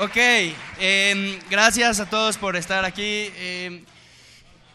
[0.00, 0.16] Ok,
[0.78, 3.32] em, gracias a todos por estar aquí.
[3.36, 3.82] Em,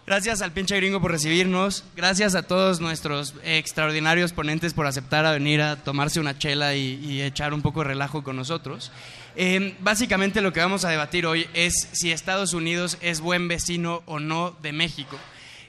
[0.06, 1.86] gracias al pinche gringo por recibirnos.
[1.96, 7.22] Gracias a todos nuestros extraordinarios ponentes por aceptar a venir a tomarse una chela y,
[7.22, 8.92] echar un poco de relajo con nosotros.
[9.38, 14.04] Em, básicamente lo que vamos a debatir hoy es si Estados Unidos es buen vecino
[14.06, 15.18] o no de México.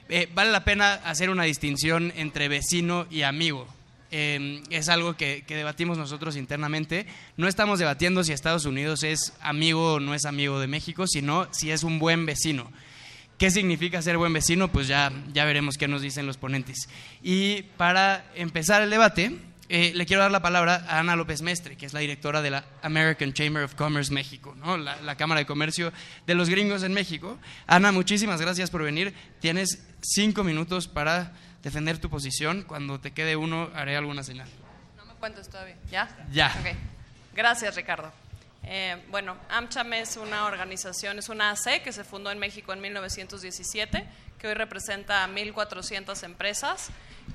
[0.09, 3.73] Eh, vale la pena hacer una distinción entre vecino y amigo.
[4.17, 7.05] Em, es algo que, debatimos nosotros internamente.
[7.35, 11.49] No estamos debatiendo si Estados Unidos es amigo o no es amigo de México, sino
[11.51, 12.71] si es un buen vecino.
[13.37, 14.69] ¿Qué significa ser buen vecino?
[14.69, 16.87] Pues ya, ya veremos qué nos dicen los ponentes.
[17.21, 21.75] Y para empezar el debate, eh, le quiero dar la palabra a Ana López Mestre,
[21.75, 25.45] que es la directora de la American Chamber of Commerce México, la, la, Cámara de
[25.45, 25.91] Comercio
[26.25, 27.37] de los Gringos en México.
[27.67, 29.13] Ana, muchísimas gracias por venir.
[29.41, 31.33] Tienes cinco minutos para
[31.65, 32.61] defender tu posición.
[32.61, 34.47] Cuando te quede uno, haré alguna señal.
[34.95, 35.75] No me cuentes todavía.
[35.89, 36.15] ¿Ya?
[36.31, 36.55] Ya.
[36.59, 36.75] Okay.
[37.33, 38.13] Gracias, Ricardo.
[38.63, 42.81] Eh, bueno, AmCham es una organización, es una AC que se fundó en México en
[42.81, 44.07] 1917,
[44.39, 46.89] que hoy representa a 1.400 empresas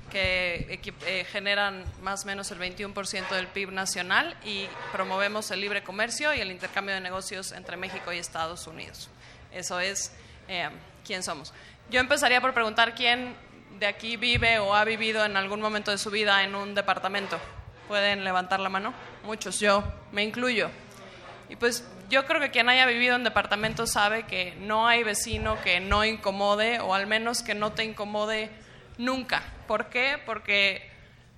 [0.09, 5.83] que eh, generan más o menos el 21% del PIB nacional y promovemos el libre
[5.83, 9.09] comercio y el intercambio de negocios entre México y Estados Unidos.
[9.51, 10.13] Eso es
[10.47, 10.69] eh,
[11.05, 11.53] quién somos.
[11.89, 13.35] Yo empezaría por preguntar quién
[13.81, 17.39] de aquí vive o ha vivido en algún momento de su vida en un departamento?
[17.87, 18.93] ¿Pueden levantar la mano?
[19.23, 20.69] Muchos, yo me incluyo.
[21.49, 25.59] Y pues yo creo que quien haya vivido en departamento sabe que no hay vecino
[25.63, 28.51] que no incomode o al menos que no te incomode
[28.99, 29.41] nunca.
[29.67, 30.21] ¿Por qué?
[30.27, 30.87] Porque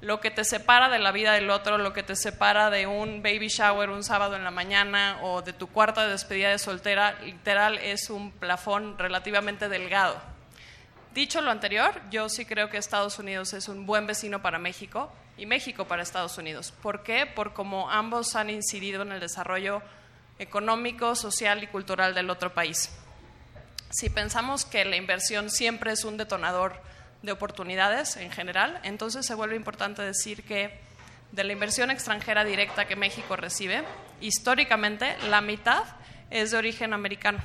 [0.02, 3.24] lo que te separa de la vida del otro, lo que te separa de un
[3.24, 7.14] baby shower un sábado en la mañana o de tu cuarta de despedida de soltera,
[7.22, 10.33] literal es un plafón relativamente delgado.
[11.14, 15.12] Dicho lo anterior, yo sí creo que Estados Unidos es un buen vecino para México
[15.38, 16.74] y México para Estados Unidos.
[16.82, 17.28] ¿Por qué?
[17.28, 19.84] Por cómo ambos han incidido en el desarrollo
[20.40, 22.90] económico, social y cultural del otro país.
[23.92, 26.82] Si pensamos que la inversión siempre es un detonador
[27.22, 30.80] de oportunidades en general, entonces se vuelve importante decir que
[31.32, 33.84] de la inversión extranjera directa que México recibe,
[34.20, 35.84] históricamente la mitad
[36.32, 37.40] es de origen americano.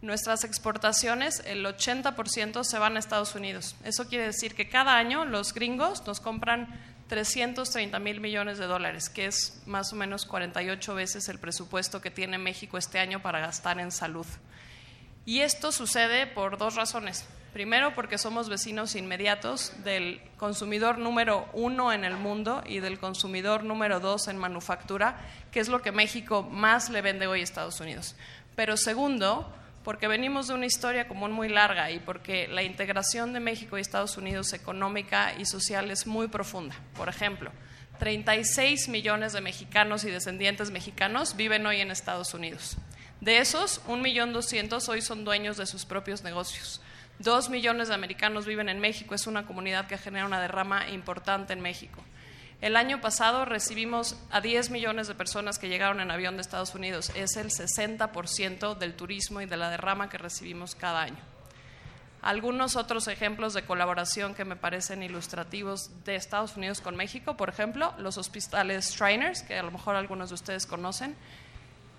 [0.00, 3.74] Nuestras exportaciones, el 80% se van a Estados Unidos.
[3.84, 6.68] Eso quiere decir que cada año los gringos nos compran
[7.08, 12.12] 330 mil millones de dólares, que es más o menos 48 veces el presupuesto que
[12.12, 14.26] tiene México este año para gastar en salud.
[15.24, 17.26] Y esto sucede por dos razones.
[17.52, 23.64] Primero, porque somos vecinos inmediatos del consumidor número uno en el mundo y del consumidor
[23.64, 25.18] número dos en manufactura,
[25.50, 28.14] que es lo que México más le vende hoy a Estados Unidos.
[28.54, 29.52] Pero segundo,
[29.88, 33.80] porque venimos de una historia común muy larga y porque la integración de México y
[33.80, 36.76] Estados Unidos económica y social es muy profunda.
[36.94, 37.50] Por ejemplo,
[37.98, 42.76] 36 millones de mexicanos y descendientes mexicanos viven hoy en Estados Unidos.
[43.22, 46.82] De esos, 1.200.000 hoy son dueños de sus propios negocios.
[47.18, 51.54] Dos millones de americanos viven en México, es una comunidad que genera una derrama importante
[51.54, 52.04] en México.
[52.60, 56.74] El año pasado recibimos a 10 millones de personas que llegaron en avión de Estados
[56.74, 57.12] Unidos.
[57.14, 61.22] Es el 60% del turismo y de la derrama que recibimos cada año.
[62.20, 67.48] Algunos otros ejemplos de colaboración que me parecen ilustrativos de Estados Unidos con México, por
[67.48, 71.14] ejemplo, los hospitales Shriners, que a lo mejor algunos de ustedes conocen,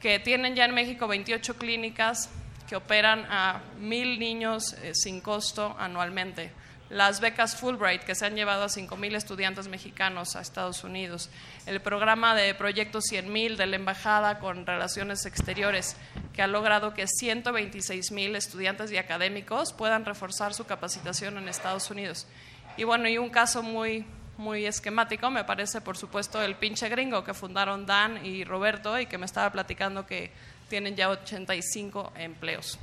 [0.01, 2.29] que tienen ya en México 28 clínicas
[2.67, 6.51] que operan a mil niños eh, sin costo anualmente
[6.89, 11.29] las becas Fulbright que se han llevado a 5.000 estudiantes mexicanos a Estados Unidos,
[11.67, 15.95] el programa de Proyecto 100.000 de la Embajada con Relaciones Exteriores,
[16.33, 22.27] que ha logrado que 126.000 estudiantes y académicos puedan reforzar su capacitación en Estados Unidos.
[22.75, 24.05] Y bueno, y un caso muy,
[24.37, 29.05] muy esquemático, me parece, por supuesto, el pinche gringo que fundaron Dan y Roberto y
[29.05, 30.31] que me estaba platicando que
[30.69, 32.79] tienen ya 85 empleos.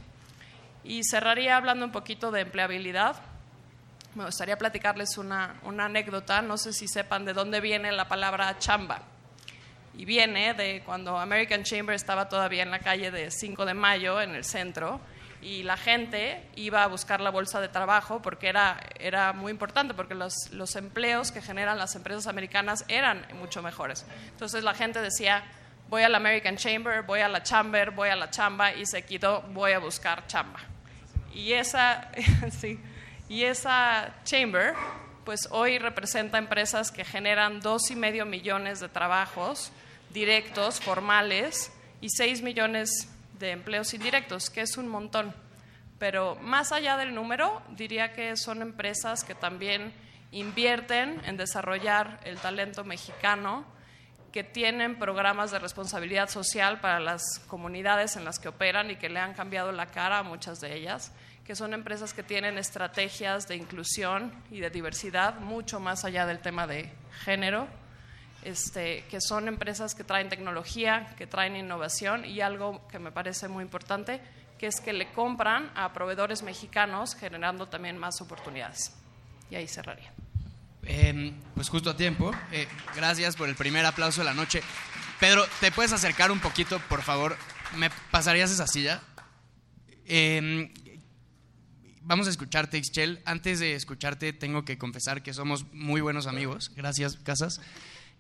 [0.85, 3.17] Y cerraría hablando un poquito de empleabilidad
[4.17, 9.03] me gustaría platicarles una, anécdota, no sé si sepan de dónde viene la palabra chamba.
[9.95, 14.21] Y viene de cuando American Chamber estaba todavía en la calle de 5 de Mayo,
[14.23, 15.01] en el centro,
[15.43, 19.93] y la gente iba a buscar la bolsa de trabajo porque era, era muy importante,
[19.93, 24.07] porque los, los empleos que generan las empresas americanas eran mucho mejores.
[24.31, 25.45] Entonces la gente decía,
[25.91, 29.05] voy a la American Chamber, voy a la Chamber, voy a la chamba, y se
[29.05, 30.61] quitó, voy a buscar chamba.
[31.35, 32.11] Y esa,
[32.51, 32.81] sí
[33.29, 34.75] y esa chamber,
[35.25, 39.73] pues hoy representa empresas que generan dos y medio millones de trabajos
[40.11, 43.09] directos, formales, y seis millones
[43.39, 45.35] de empleos indirectos, que es un montón.
[45.99, 49.93] Pero más allá del número, diría que son empresas que también
[50.31, 53.65] invierten en desarrollar el talento mexicano,
[54.33, 59.09] que tienen programas de responsabilidad social para las comunidades en las que operan y que
[59.09, 61.13] le han cambiado la cara a muchas de ellas,
[61.47, 66.41] que son empresas que tienen estrategias de inclusión y de diversidad mucho más allá del
[66.41, 66.93] tema de
[67.25, 67.69] género,
[68.43, 73.47] este, que son empresas que traen tecnología, que traen innovación y algo que me parece
[73.47, 74.21] muy importante,
[74.59, 78.93] que es que le compran a proveedores mexicanos generando también más oportunidades.
[79.49, 80.13] Y ahí cerraría.
[80.83, 82.33] Em, pues justo a tiempo.
[82.51, 82.67] Eh,
[82.97, 84.63] gracias por el primer aplauso de la noche.
[85.21, 87.37] Pedro, ¿te puedes acercar un poquito, por favor?
[87.77, 89.01] ¿Me pasarías esa silla?
[90.07, 90.73] Em,
[92.07, 93.21] vamos a escucharte, Ixchel.
[93.25, 96.73] Antes de escucharte, tengo que confesar que somos muy buenos amigos.
[96.75, 97.61] Gracias, Casas.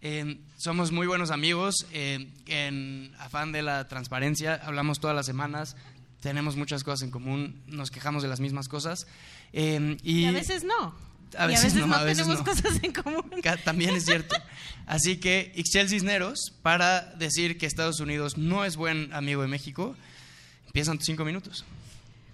[0.02, 1.86] Em, somos muy buenos amigos.
[1.92, 5.76] en afán de la transparencia, hablamos todas las semanas.
[6.20, 7.62] Tenemos muchas cosas en común.
[7.66, 9.06] Nos quejamos de las mismas cosas.
[9.52, 10.94] y, y a veces no
[11.36, 13.24] a veces, no, tenemos cosas en común.
[13.64, 14.36] También es cierto.
[14.86, 19.96] Así que Ixchel Cisneros, para decir que Estados Unidos no es buen amigo de México,
[20.66, 21.64] empiezan tus cinco minutos.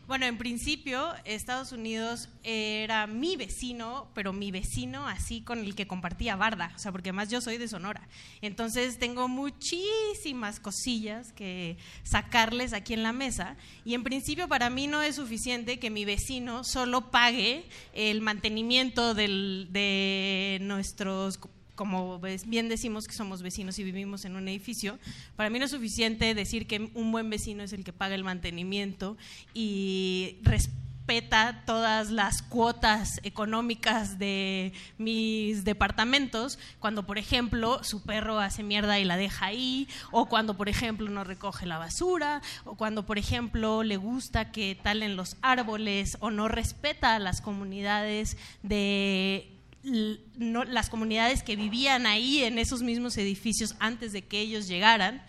[0.08, 5.86] Bueno, en principio Estados Unidos era mi vecino, pero mi vecino así con el que
[5.86, 8.08] compartía barda, o sea, porque además yo soy de Sonora.
[8.42, 14.86] Entonces tengo muchísimas cosillas que sacarles aquí en la mesa y en principio para mí
[14.88, 17.64] no es suficiente que mi vecino solo pague
[17.94, 21.38] el mantenimiento de nuestros
[21.74, 24.98] como bien decimos que somos vecinos y vivimos en un edificio,
[25.36, 28.24] para mí no es suficiente decir que un buen vecino es el que paga el
[28.24, 29.16] mantenimiento
[29.54, 38.62] y respeta todas las cuotas económicas de mis departamentos cuando, por ejemplo, su perro hace
[38.62, 43.04] mierda y la deja ahí, o cuando, por ejemplo, no recoge la basura, o cuando,
[43.04, 49.51] por ejemplo, le gusta que talen los árboles o no respeta a las comunidades de
[49.82, 55.22] las comunidades que vivían ahí en esos mismos edificios antes de que ellos llegaran.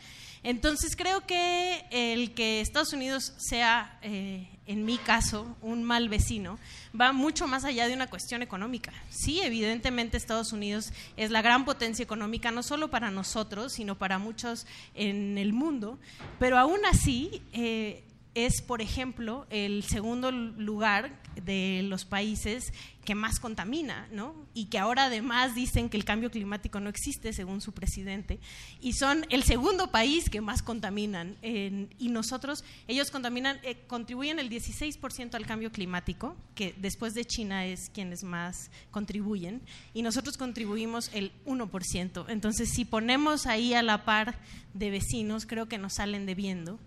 [0.44, 6.60] Entonces creo que el que Estados Unidos sea, eh, en mi caso, un mal vecino,
[7.00, 8.92] va mucho más allá de una cuestión económica.
[9.10, 14.20] Sí, evidentemente Estados Unidos es la gran potencia económica, no solo para nosotros, sino para
[14.20, 15.98] muchos en el mundo,
[16.40, 17.42] pero aún así...
[17.54, 18.04] Eh,
[18.36, 22.74] es, por ejemplo, el segundo lugar de los países
[23.06, 24.34] que más contamina, ¿no?
[24.54, 28.40] Y que ahora además dicen que el cambio climático no existe, según su presidente,
[28.80, 31.38] y son el segundo país que más contaminan.
[31.44, 37.66] y nosotros, ellos contaminan, eh, contribuyen el 16% al cambio climático, que después de China
[37.66, 39.62] es quienes más contribuyen,
[39.94, 42.26] y nosotros contribuimos el 1%.
[42.30, 44.40] Entonces, si ponemos ahí a la par
[44.74, 46.80] de vecinos, creo que nos salen debiendo.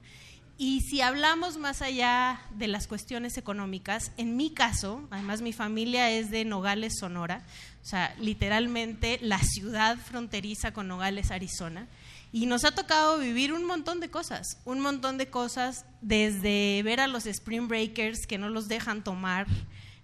[0.58, 6.11] Y si hablamos más allá de las cuestiones económicas, en mi caso, además mi familia
[6.11, 7.44] es de Nogales, Sonora,
[7.82, 11.88] o sea, literalmente la ciudad fronteriza con Nogales, Arizona,
[12.32, 17.00] y nos ha tocado vivir un montón de cosas, un montón de cosas, desde ver
[17.00, 19.47] a los Spring Breakers que no los dejan tomar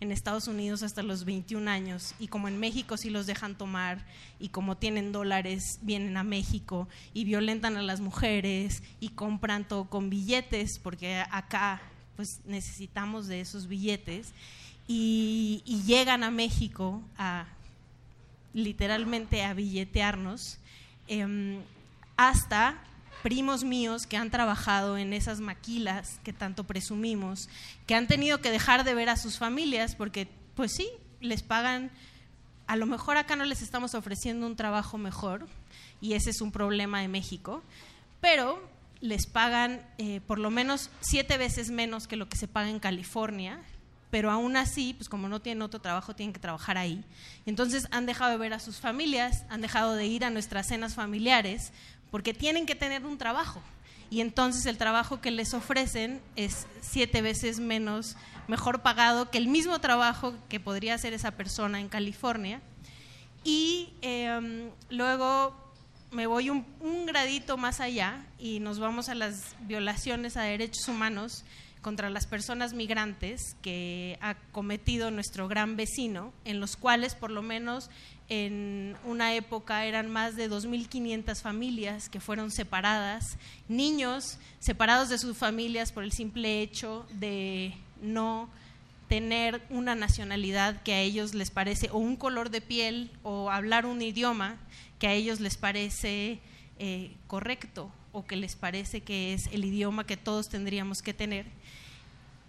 [0.02, 4.04] en Estados Unidos hasta los 21 años y como en México sí los dejan tomar
[4.40, 9.84] y como tienen dólares vienen a México y violentan a las mujeres y compran todo
[9.84, 11.80] con billetes porque acá
[12.16, 14.32] pues necesitamos de esos billetes
[14.88, 17.46] y, llegan a México a
[18.54, 20.58] literalmente a billetearnos
[21.06, 21.60] em,
[22.16, 22.82] hasta
[23.22, 27.48] primos míos que han trabajado en esas maquilas que tanto presumimos,
[27.86, 30.88] que han tenido que dejar de ver a sus familias porque, pues sí,
[31.20, 31.90] les pagan,
[32.66, 35.46] a lo mejor acá no les estamos ofreciendo un trabajo mejor,
[36.00, 37.62] y ese es un problema de México,
[38.20, 38.60] pero
[39.00, 42.80] les pagan eh, por lo menos siete veces menos que lo que se paga en
[42.80, 43.60] California,
[44.10, 47.02] pero aún así, pues como no tienen otro trabajo, tienen que trabajar ahí.
[47.46, 50.94] Entonces han dejado de ver a sus familias, han dejado de ir a nuestras cenas
[50.94, 51.72] familiares,
[52.12, 53.60] porque tienen que tener un trabajo.
[54.10, 58.16] Y entonces el trabajo que les ofrecen es siete veces menos,
[58.46, 62.60] mejor pagado que el mismo trabajo que podría hacer esa persona en California.
[63.42, 65.56] Y em, luego
[66.10, 70.86] me voy un, un, gradito más allá y nos vamos a las violaciones a derechos
[70.88, 71.44] humanos
[71.82, 77.42] contra las personas migrantes que ha cometido nuestro gran vecino, en los cuales por lo
[77.42, 77.90] menos
[78.28, 83.36] en una época eran más de 2.500 familias que fueron separadas,
[83.68, 88.48] niños separados de sus familias por el simple hecho de no
[89.08, 93.84] tener una nacionalidad que a ellos les parece, o un color de piel, o hablar
[93.84, 94.56] un idioma
[94.98, 96.38] que a ellos les parece
[96.78, 101.44] eh, correcto, o que les parece que es el idioma que todos tendríamos que tener.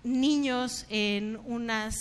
[0.03, 1.95] Niños en unas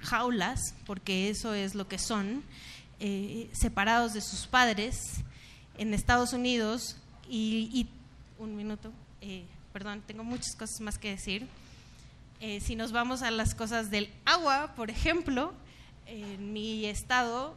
[0.00, 2.42] jaulas, porque eso es lo que son,
[3.00, 4.96] eh, separados de sus padres
[5.78, 6.96] en Estados Unidos
[7.28, 7.88] y,
[8.38, 11.46] un minuto, eh, perdón, tengo muchas cosas más que decir.
[12.40, 15.54] Eh, si nos vamos a las cosas del agua, por ejemplo,
[16.06, 17.56] en mi estado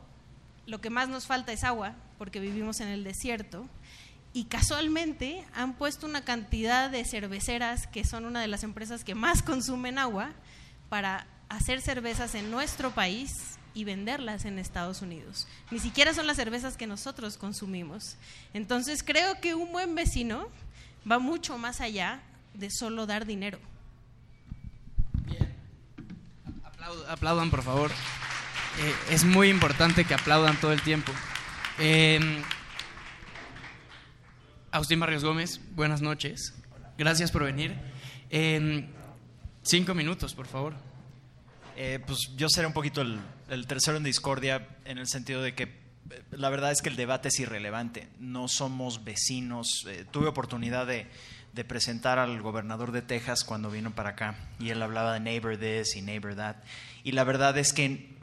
[0.68, 3.66] lo que más nos falta es agua, porque vivimos en el desierto.
[4.34, 9.16] Y casualmente han puesto una cantidad de cerveceras, que son una de las empresas que
[9.16, 10.32] más consumen agua,
[10.90, 15.48] para hacer cervezas en nuestro país y venderlas en Estados Unidos.
[15.72, 18.16] Ni siquiera son las cervezas que nosotros consumimos.
[18.54, 20.48] Entonces creo que un buen vecino
[21.10, 22.22] va mucho más allá
[22.54, 23.60] de solo dar dinero.
[25.26, 25.54] Bien.
[27.08, 27.92] aplaudan, por favor.
[28.80, 31.12] Eh, es muy importante que aplaudan todo el tiempo.
[31.80, 32.20] Eh,
[34.70, 36.54] Agustín Barrios Gómez, buenas noches.
[36.98, 37.74] Gracias por venir.
[38.30, 38.86] Eh,
[39.62, 40.76] cinco minutos, por favor.
[41.78, 45.64] Eh, pues yo seré un poquito el, tercero en discordia en el sentido de que
[45.64, 48.10] eh, la verdad es que el debate es irrelevante.
[48.20, 49.86] No somos vecinos.
[49.88, 51.08] Eh, tuve oportunidad de,
[51.68, 55.96] presentar al gobernador de Texas cuando vino para acá y él hablaba de neighbor this
[55.96, 56.58] y neighbor that.
[57.04, 58.17] Y la verdad es que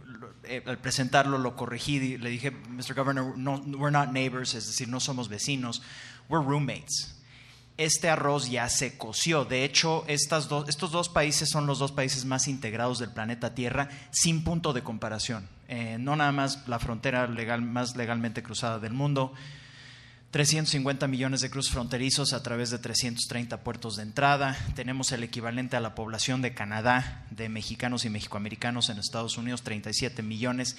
[0.67, 2.95] al presentarlo lo corregí y le dije, Mr.
[2.95, 5.83] Governor, no, we're not neighbors, es decir, no somos vecinos,
[6.29, 7.15] we're roommates
[7.77, 9.45] este arroz ya se coció.
[9.45, 13.89] De hecho, estas estos dos países son los dos países más integrados del planeta Tierra
[14.11, 15.49] sin punto de comparación.
[15.69, 19.33] Eh, no nada más la frontera legal, más legalmente cruzada del mundo,
[20.35, 24.59] 350 millones de cruces fronterizos a través de 330 puertos de entrada.
[24.75, 29.63] Tenemos el equivalente a la población de Canadá, de mexicanos y mexicoamericanos en Estados Unidos,
[29.63, 30.77] 37 millones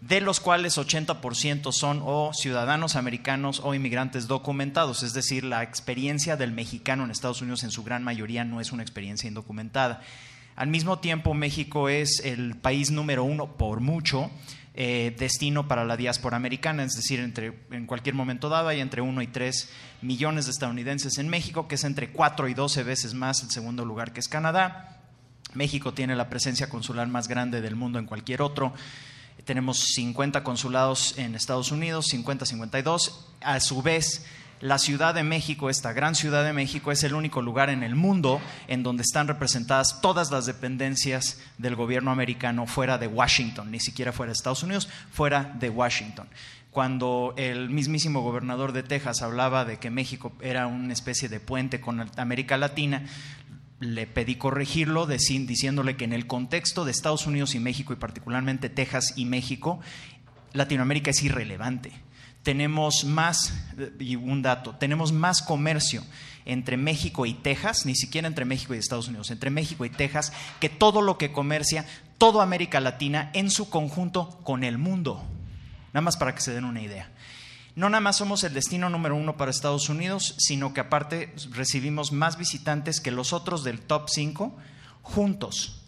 [0.00, 6.38] de los cuales 80% son o ciudadanos americanos o inmigrantes documentados, es decir, la experiencia
[6.38, 10.00] del mexicano en Estados Unidos en su gran mayoría no es una experiencia indocumentada.
[10.56, 14.30] Al mismo tiempo, México es el país número uno por mucho
[14.74, 19.02] eh, destino para la diáspora americana, es decir, entre, en cualquier momento dado hay entre
[19.02, 19.70] 1 y 3
[20.02, 23.84] millones de estadounidenses en México, que es entre 4 y 12 veces más el segundo
[23.84, 25.00] lugar que es Canadá.
[25.54, 28.72] México tiene la presencia consular más grande del mundo en cualquier otro
[29.46, 33.26] tenemos 50 consulados en Estados Unidos, 50, 52.
[33.40, 34.26] A su vez,
[34.60, 37.94] la Ciudad de México, esta gran Ciudad de México, es el único lugar en el
[37.94, 43.80] mundo en donde están representadas todas las dependencias del gobierno americano fuera de Washington, ni
[43.80, 46.28] siquiera fuera de Estados Unidos, fuera de Washington.
[46.70, 51.80] Cuando el mismísimo gobernador de Texas hablaba de que México era una especie de puente
[51.80, 53.04] con América Latina,
[53.80, 58.70] le pedí corregirlo diciéndole que en el contexto de Estados Unidos y México, y particularmente
[58.70, 59.80] Texas y México,
[60.52, 61.92] Latinoamérica es irrelevante.
[62.46, 63.52] Tenemos más,
[63.98, 66.04] y un dato, tenemos más comercio
[66.44, 70.32] entre México y Texas, ni siquiera entre México y Estados Unidos, entre México y Texas,
[70.60, 71.84] que todo lo que comercia
[72.18, 75.24] toda América Latina en su conjunto con el mundo.
[75.88, 77.10] Nada más para que se den una idea
[77.76, 82.10] no nada más somos el destino número uno para Estados Unidos, sino que aparte recibimos
[82.10, 84.56] más visitantes que los otros del top 5
[85.02, 85.82] juntos.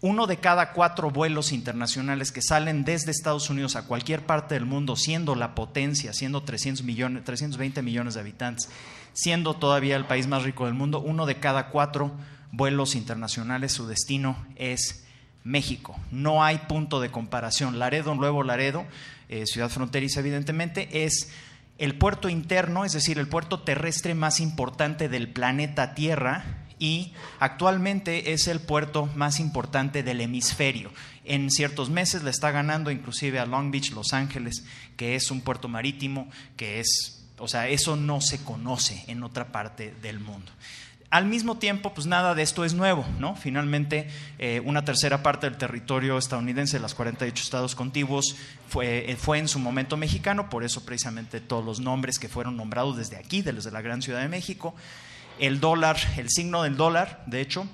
[0.00, 4.64] Uno de cada cuatro vuelos internacionales que salen desde Estados Unidos a cualquier parte del
[4.64, 8.68] mundo, siendo la potencia, siendo 300 millones, 320 millones de habitantes,
[9.12, 12.12] siendo todavía el país más rico del mundo, uno de cada cuatro
[12.52, 15.04] vuelos internacionales, su destino es
[15.42, 15.98] México.
[16.12, 17.80] No hay punto de comparación.
[17.80, 18.86] Laredo, Nuevo Laredo,
[19.28, 21.32] eh, ciudad fronteriza evidentemente, es
[21.78, 28.32] el puerto interno, es decir, el puerto terrestre más importante del planeta Tierra y actualmente
[28.32, 30.90] es el puerto más importante del hemisferio.
[31.24, 34.64] En ciertos meses le está ganando inclusive a Long Beach, Los Ángeles,
[34.96, 39.52] que es un puerto marítimo, que es, o sea, eso no se conoce en otra
[39.52, 40.50] parte del mundo
[41.10, 43.34] al mismo tiempo, pues nada de esto es nuevo, ¿no?
[43.34, 44.08] Finalmente,
[44.38, 48.36] eh, una tercera parte del territorio estadounidense, las 48 estados contiguos,
[48.68, 52.56] fue, eh, fue, en su momento mexicano, por eso precisamente todos los nombres que fueron
[52.56, 54.74] nombrados desde aquí, desde la gran Ciudad de México.
[55.38, 57.66] El dólar, el signo del dólar, de hecho,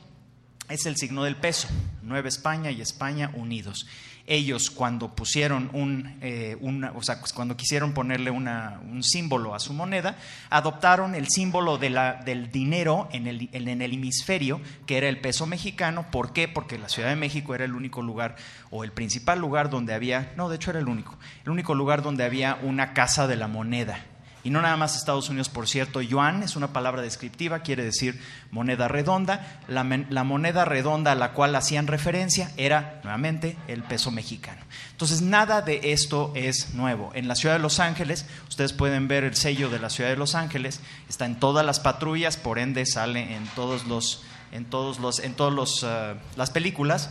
[0.68, 1.68] es el signo del peso,
[2.02, 3.86] Nueva España y España unidos
[4.26, 6.56] ellos cuando pusieron un, eh,
[6.94, 10.16] o sea, pues, cuando quisieron ponerle un símbolo a su moneda,
[10.50, 15.20] adoptaron el símbolo de la, del dinero en el, en el hemisferio, que era el
[15.20, 16.06] peso mexicano.
[16.10, 16.48] ¿Por qué?
[16.48, 18.36] Porque la Ciudad de México era el único lugar,
[18.70, 22.02] o el principal lugar donde había, no, de hecho era el único, el único lugar
[22.02, 24.06] donde había una casa de la moneda
[24.44, 28.20] y no nada más Estados Unidos, por cierto, yuan es una palabra descriptiva, quiere decir
[28.50, 29.60] moneda redonda.
[29.68, 34.60] La, moneda redonda a la cual hacían referencia era nuevamente el peso mexicano.
[34.90, 37.10] Entonces, nada de esto es nuevo.
[37.14, 40.16] En la ciudad de Los Ángeles, ustedes pueden ver el sello de la ciudad de
[40.16, 44.98] Los Ángeles, está en todas las patrullas, por ende sale en todos los, en todos
[44.98, 47.08] los, en todos los, uh, las películas.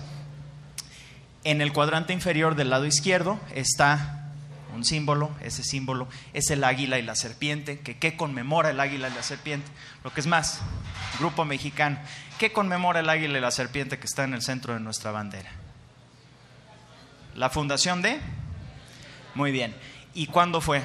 [1.43, 4.22] En el cuadrante inferior del lado izquierdo está
[4.73, 9.09] un símbolo, ese símbolo es el águila y la serpiente, que ¿qué conmemora el águila
[9.09, 9.71] y la serpiente?
[10.03, 10.61] Lo que es más,
[11.19, 11.97] grupo mexicano,
[12.39, 15.51] ¿qué conmemora el águila y la serpiente que está en el centro de nuestra bandera?
[17.35, 18.19] La fundación de...
[19.35, 19.75] Muy bien.
[20.13, 20.83] ¿Y cuándo fue?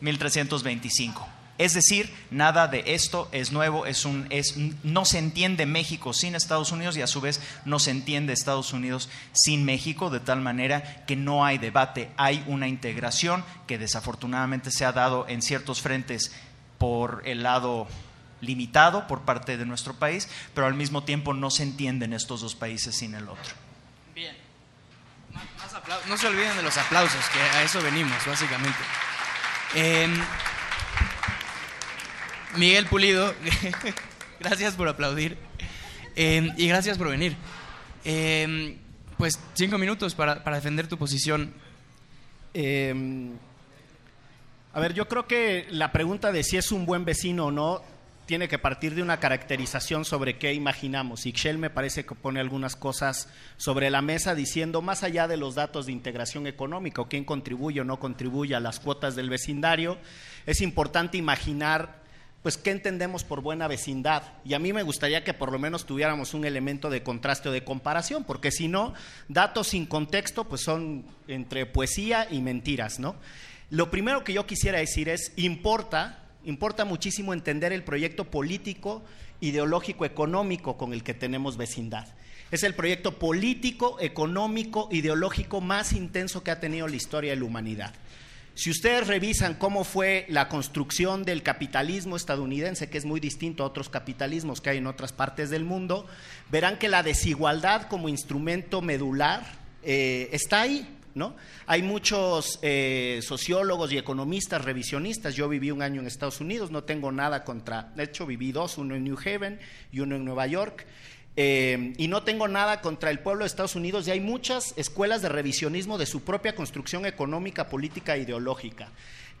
[0.00, 1.35] 1325.
[1.58, 6.34] Es decir, nada de esto es nuevo, es un, es, no se entiende México sin
[6.34, 10.42] Estados Unidos y a su vez no se entiende Estados Unidos sin México, de tal
[10.42, 15.80] manera que no hay debate, hay una integración que desafortunadamente se ha dado en ciertos
[15.80, 16.30] frentes
[16.76, 17.88] por el lado
[18.42, 22.54] limitado por parte de nuestro país, pero al mismo tiempo no se entienden estos dos
[22.54, 23.54] países sin el otro.
[24.14, 24.36] Bien.
[26.06, 28.78] no se olviden de los aplausos, que a eso venimos, básicamente.
[29.74, 30.08] Eh,
[32.56, 33.34] Miguel Pulido,
[34.40, 35.36] gracias por aplaudir
[36.14, 37.36] em, y gracias por venir.
[38.04, 38.78] Em,
[39.18, 41.52] pues cinco minutos para, defender tu posición.
[42.54, 43.32] Em,
[44.72, 47.82] a ver, yo creo que la pregunta de si es un buen vecino o no
[48.24, 51.26] tiene que partir de una caracterización sobre qué imaginamos.
[51.26, 55.36] Y Shell me parece que pone algunas cosas sobre la mesa diciendo, más allá de
[55.36, 59.98] los datos de integración económica, quién contribuye o no contribuye a las cuotas del vecindario,
[60.46, 62.05] es importante imaginar
[62.46, 64.22] pues qué entendemos por buena vecindad.
[64.44, 67.52] Y a mí me gustaría que por lo menos tuviéramos un elemento de contraste o
[67.52, 68.94] de comparación, porque si no,
[69.26, 73.16] datos sin contexto pues son entre poesía y mentiras, ¿no?
[73.68, 79.02] Lo primero que yo quisiera decir es, importa, importa muchísimo entender el proyecto político,
[79.40, 82.06] ideológico, económico con el que tenemos vecindad.
[82.52, 87.44] Es el proyecto político, económico, ideológico más intenso que ha tenido la historia de la
[87.44, 87.92] humanidad.
[88.56, 93.66] Si ustedes revisan cómo fue la construcción del capitalismo estadounidense, que es muy distinto a
[93.66, 96.06] otros capitalismos que hay en otras partes del mundo,
[96.50, 99.44] verán que la desigualdad como instrumento medular
[99.82, 100.88] eh, está ahí.
[101.14, 101.36] ¿no?
[101.66, 105.34] Hay muchos eh, sociólogos y economistas revisionistas.
[105.34, 107.92] Yo viví un año en Estados Unidos, no tengo nada contra.
[107.94, 109.60] De hecho, viví dos, uno en New Haven
[109.92, 110.86] y uno en Nueva York.
[111.38, 115.20] Eh, y no tengo nada contra el pueblo de Estados Unidos y hay muchas escuelas
[115.20, 118.88] de revisionismo de su propia construcción económica, política e ideológica,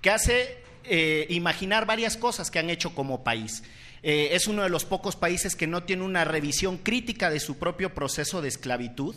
[0.02, 3.62] que hace eh, imaginar varias cosas que han hecho como país.
[4.02, 7.58] Eh, es uno de los pocos países que no tiene una revisión crítica de su
[7.58, 9.16] propio proceso de esclavitud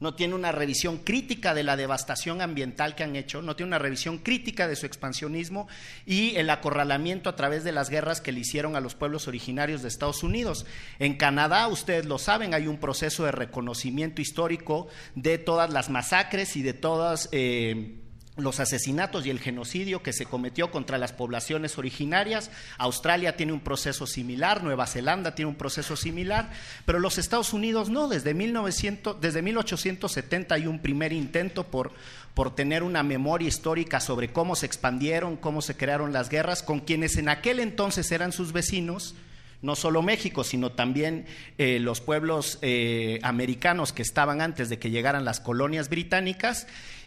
[0.00, 3.78] no tiene una revisión crítica de la devastación ambiental que han hecho, no tiene una
[3.78, 5.68] revisión crítica de su expansionismo
[6.04, 9.82] y el acorralamiento a través de las guerras que le hicieron a los pueblos originarios
[9.82, 10.66] de Estados Unidos.
[10.98, 16.56] En Canadá, ustedes lo saben, hay un proceso de reconocimiento histórico de todas las masacres
[16.56, 17.28] y de todas...
[17.32, 18.02] Eh,
[18.36, 22.50] los asesinatos y el genocidio que se cometió contra las poblaciones originarias.
[22.78, 26.50] Australia tiene un proceso similar, Nueva Zelanda tiene un proceso similar,
[26.84, 28.08] pero los Estados Unidos no.
[28.08, 31.92] Desde, 1900, desde 1870 hay un primer intento por,
[32.34, 36.80] por tener una memoria histórica sobre cómo se expandieron, cómo se crearon las guerras, con
[36.80, 39.14] quienes en aquel entonces eran sus vecinos
[39.62, 41.26] no solo México, sino también
[41.58, 46.66] eh, los pueblos eh, americanos que estaban antes de que llegaran las colonias británicas,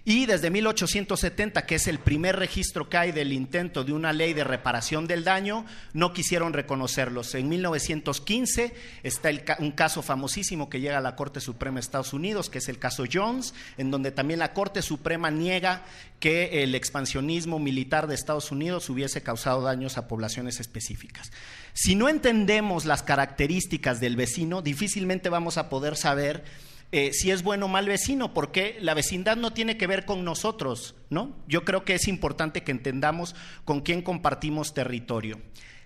[0.09, 4.33] y desde 1870, que es el primer registro que hay del intento de una ley
[4.33, 7.35] de reparación del daño, no quisieron reconocerlos.
[7.35, 12.49] En 1915 está un caso famosísimo que llega a la Corte Suprema de Estados Unidos,
[12.49, 15.85] que es el caso Jones, en donde también la Corte Suprema niega
[16.19, 21.31] que el expansionismo militar de Estados Unidos hubiese causado daños a poblaciones específicas.
[21.73, 26.43] Si no entendemos las características del vecino, difícilmente vamos a poder saber
[26.91, 30.23] eh, si es bueno o mal vecino, porque la vecindad no tiene que ver con
[30.23, 31.35] nosotros, ¿no?
[31.47, 35.39] Yo creo que es importante que entendamos con quién compartimos territorio.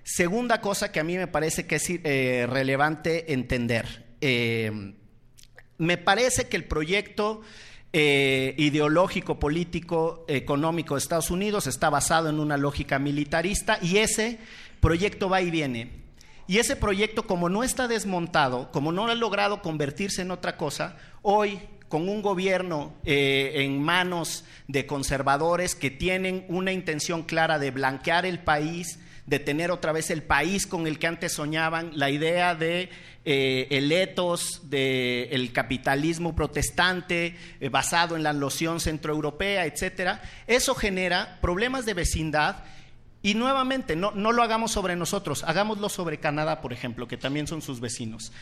[0.04, 4.06] Segunda cosa que a mí me parece que es eh, relevante entender.
[4.22, 4.94] Eh,
[5.78, 7.42] me parece que el proyecto
[7.96, 14.40] ideológico, político, económico de Estados Unidos está basado en una lógica militarista y ese
[14.80, 16.03] proyecto va y viene.
[16.48, 20.98] Y ese proyecto, como no está desmontado, como no ha logrado convertirse en otra cosa,
[21.22, 27.72] hoy con un gobierno eh, en manos de conservadores que tienen una intención clara de
[27.72, 32.10] blanquear el país, de tener otra vez el país con el que antes soñaban, la
[32.10, 32.90] idea de
[33.26, 41.40] eh, el etos del capitalismo protestante eh, basado en la noción centroeuropea, etcétera, eso genera
[41.42, 42.64] problemas de vecindad
[43.24, 47.48] y nuevamente, no, no, lo hagamos sobre nosotros, hagámoslo sobre Canadá, por ejemplo, que también
[47.48, 48.34] son sus vecinos.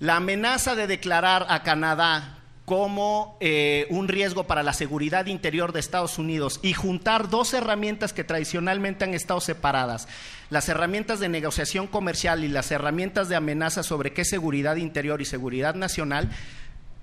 [0.00, 5.80] La amenaza de declarar a Canadá como eh, un riesgo para la seguridad interior de
[5.80, 10.08] Estados Unidos y juntar dos herramientas que tradicionalmente han estado separadas,
[10.48, 15.24] las herramientas de negociación comercial y las herramientas de amenaza sobre qué seguridad interior y
[15.24, 16.30] seguridad nacional,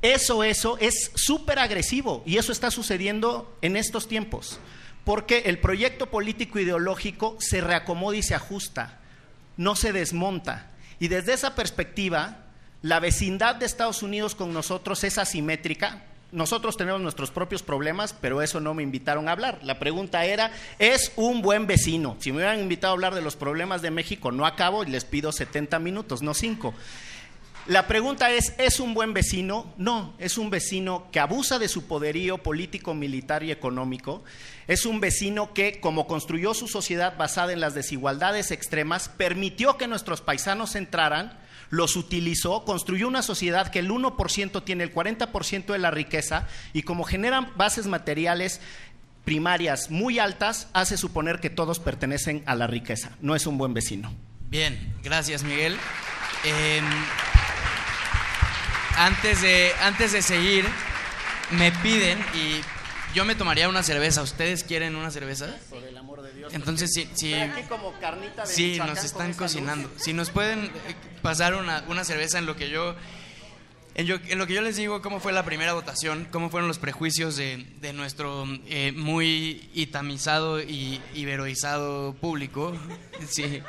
[0.02, 4.60] Eso, eso es súper agresivo y eso está sucediendo en estos tiempos,
[5.04, 9.00] porque el proyecto político ideológico se reacomoda y se ajusta,
[9.58, 10.68] no se desmonta.
[11.00, 12.46] Y desde esa perspectiva,
[12.82, 16.04] la vecindad de Estados Unidos con nosotros es asimétrica.
[16.32, 19.60] Nosotros tenemos nuestros propios problemas, pero eso no me invitaron a hablar.
[19.64, 22.16] La pregunta era, ¿es un buen vecino?
[22.20, 25.06] Si me hubieran invitado a hablar de los problemas de México, no acabo y les
[25.06, 26.74] pido 70 minutos, no 5.
[27.70, 29.72] La pregunta es, ¿es un buen vecino?
[29.78, 34.24] No, es un vecino que abusa de su poderío político, militar y económico.
[34.68, 39.88] Es un vecino que, como construyó su sociedad basada en las desigualdades extremas, permitió que
[39.88, 41.38] nuestros paisanos entraran,
[41.70, 46.82] los utilizó, construyó una sociedad que el 1% tiene el 40% de la riqueza y
[46.82, 48.62] como generan bases materiales
[49.26, 53.12] primarias muy altas, hace suponer que todos pertenecen a la riqueza.
[53.22, 54.12] No es un buen vecino.
[54.50, 55.78] Bien, gracias Miguel.
[56.44, 56.82] Eh,
[59.00, 60.66] antes, de, antes de seguir,
[61.52, 62.62] me piden y
[63.16, 64.22] yo me tomaría una cerveza.
[64.22, 65.48] ¿Ustedes quieren una cerveza?
[65.70, 66.54] Por el amor de Dios.
[66.54, 69.90] Entonces, sí, sí, Aquí como carnita de sí nos están cocinando.
[69.90, 70.04] luz.
[70.04, 70.72] Si nos pueden eh,
[71.22, 72.96] pasar una, una cerveza en lo que yo...
[73.96, 76.68] En, yo- en lo que yo les digo cómo fue la primera votación, cómo fueron
[76.70, 82.74] los prejuicios de, de nuestro eh, muy itamizado y iberoizado público.
[83.30, 83.62] Sí.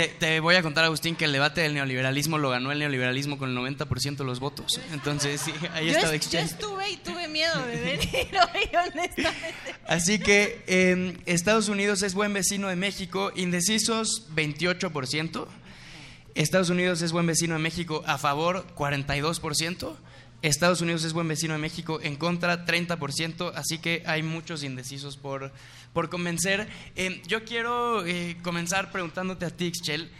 [0.00, 3.36] Te, te voy a contar, Agustín, que el debate del neoliberalismo lo ganó el neoliberalismo
[3.36, 4.80] con el 90% de los votos.
[4.92, 8.08] Entonces, sí, ahí Yo, está es- yo estuve y tuve miedo de venir
[8.54, 9.74] hoy, honestamente.
[9.86, 15.46] Así que eh, Estados Unidos es buen vecino de México, indecisos 28%.
[16.34, 19.96] Estados Unidos es buen vecino de México a favor 42%.
[20.42, 23.52] Estados Unidos es buen vecino de México en contra 30%.
[23.54, 25.52] Así que hay muchos indecisos por,
[25.92, 26.68] por convencer.
[26.96, 30.10] Eh, yo quiero eh, comenzar preguntándote a ti, Xchel,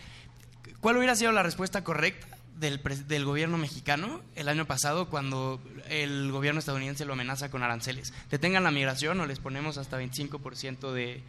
[0.80, 2.28] ¿cuál hubiera sido la respuesta correcta
[2.58, 8.12] del, del gobierno mexicano el año pasado cuando el gobierno estadounidense lo amenaza con aranceles?
[8.30, 11.22] ¿Detengan la migración o les ponemos hasta 25% de,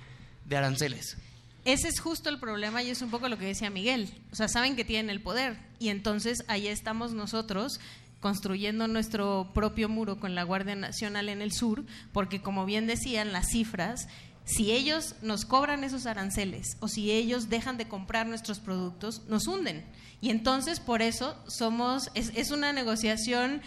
[0.46, 1.18] de aranceles?
[1.64, 4.12] Ese es justo el problema y es un poco lo que decía Miguel.
[4.32, 7.80] O sea, saben que tienen el poder y entonces ahí estamos nosotros
[8.22, 13.34] construyendo nuestro propio muro con la Guardia Nacional en el sur, porque como bien decían
[13.34, 14.08] las cifras,
[14.46, 19.48] si ellos nos cobran esos aranceles o si ellos dejan de comprar nuestros productos, nos
[19.48, 19.86] hunden.
[20.22, 23.62] Y entonces por eso somos, es, es una negociación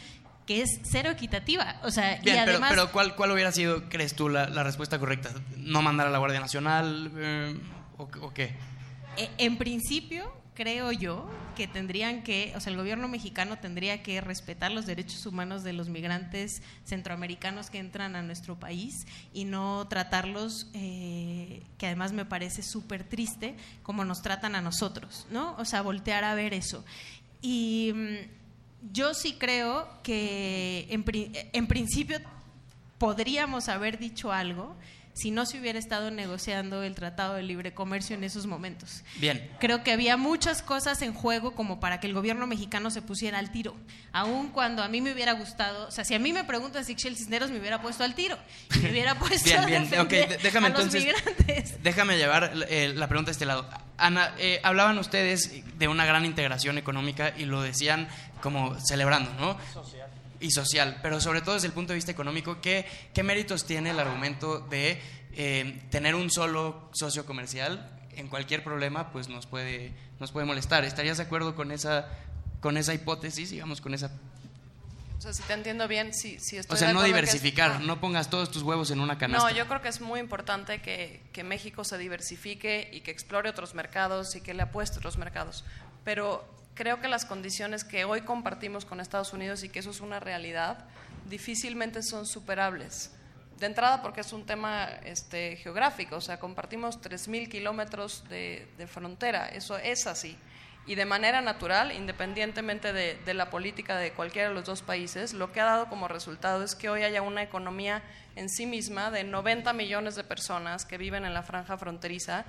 [0.46, 1.80] que es cero equitativa.
[1.82, 2.70] O sea, Bien, y pero, además...
[2.70, 5.30] pero ¿cuál, ¿cuál hubiera sido, crees tú, la, la respuesta correcta?
[5.56, 7.58] ¿No mandar a la Guardia Nacional eh,
[7.96, 8.54] o, o qué?
[9.16, 14.20] Eh, En principio, creo yo que tendrían que, o sea, el gobierno mexicano tendría que
[14.20, 19.86] respetar los derechos humanos de los migrantes centroamericanos que entran a nuestro país y no
[19.88, 25.54] tratarlos, eh, que además me parece súper triste, como nos tratan a nosotros, ¿no?
[25.58, 26.84] O sea, voltear a ver eso.
[27.42, 32.18] Y mm, yo sí creo que en, pri- en principio
[32.98, 34.76] podríamos haber dicho algo
[35.14, 39.02] si no se hubiera estado negociando el Tratado de Libre Comercio en esos momentos.
[39.16, 39.50] Bien.
[39.60, 43.38] Creo que había muchas cosas en juego como para que el gobierno mexicano se pusiera
[43.38, 43.74] al tiro.
[44.12, 46.92] Aun cuando a mí me hubiera gustado, o sea, si a mí me preguntan si
[46.92, 48.36] Ixchel Cisneros me hubiera puesto al tiro
[48.74, 49.82] y me hubiera puesto Bien, a bien.
[49.88, 51.04] defender Ok, de- déjame a los entonces.
[51.04, 51.82] migrantes.
[51.82, 53.68] Déjame llevar eh, la pregunta a este lado.
[53.96, 58.08] Ana, eh, hablaban ustedes de una gran integración económica y lo decían
[58.42, 59.56] como celebrando, ¿no?
[60.40, 63.90] Y social, pero sobre todo desde el punto de vista económico, ¿qué, qué méritos tiene
[63.90, 65.00] el argumento de
[65.32, 67.90] eh, tener un solo socio comercial?
[68.16, 70.84] En cualquier problema, pues nos puede, nos puede molestar.
[70.84, 72.08] ¿Estarías de acuerdo con esa,
[72.60, 74.10] con esa hipótesis, digamos, con esa...
[75.18, 77.80] O sea, si te entiendo bien, sí, sí estoy O sea, de no es- diversificar,
[77.80, 79.48] no pongas todos tus huevos en una canasta.
[79.48, 83.48] No, yo creo que es muy importante que, que México se diversifique y que explore
[83.48, 85.64] otros mercados y que le apueste a otros mercados.
[86.04, 90.00] Pero creo que las condiciones que hoy compartimos con Estados Unidos y que eso es
[90.00, 90.84] una realidad,
[91.28, 93.12] difícilmente son superables.
[93.58, 99.48] De entrada porque es un tema este, geográfico, o sea, compartimos 3.000 kilómetros de, frontera,
[99.48, 100.36] eso es así.
[100.86, 105.32] Y de manera natural, independientemente de, de la política de cualquiera de los dos países,
[105.32, 108.02] lo que ha dado como resultado es que hoy haya una economía
[108.36, 112.44] en sí misma de 90 millones de personas que viven en la franja fronteriza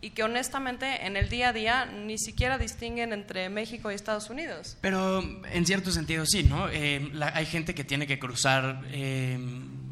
[0.00, 4.30] y que honestamente en el día a día ni siquiera distinguen entre México y Estados
[4.30, 4.76] Unidos.
[4.80, 6.68] Pero en cierto sentido sí, ¿no?
[6.68, 9.38] Eh, la- hay gente que tiene que cruzar eh,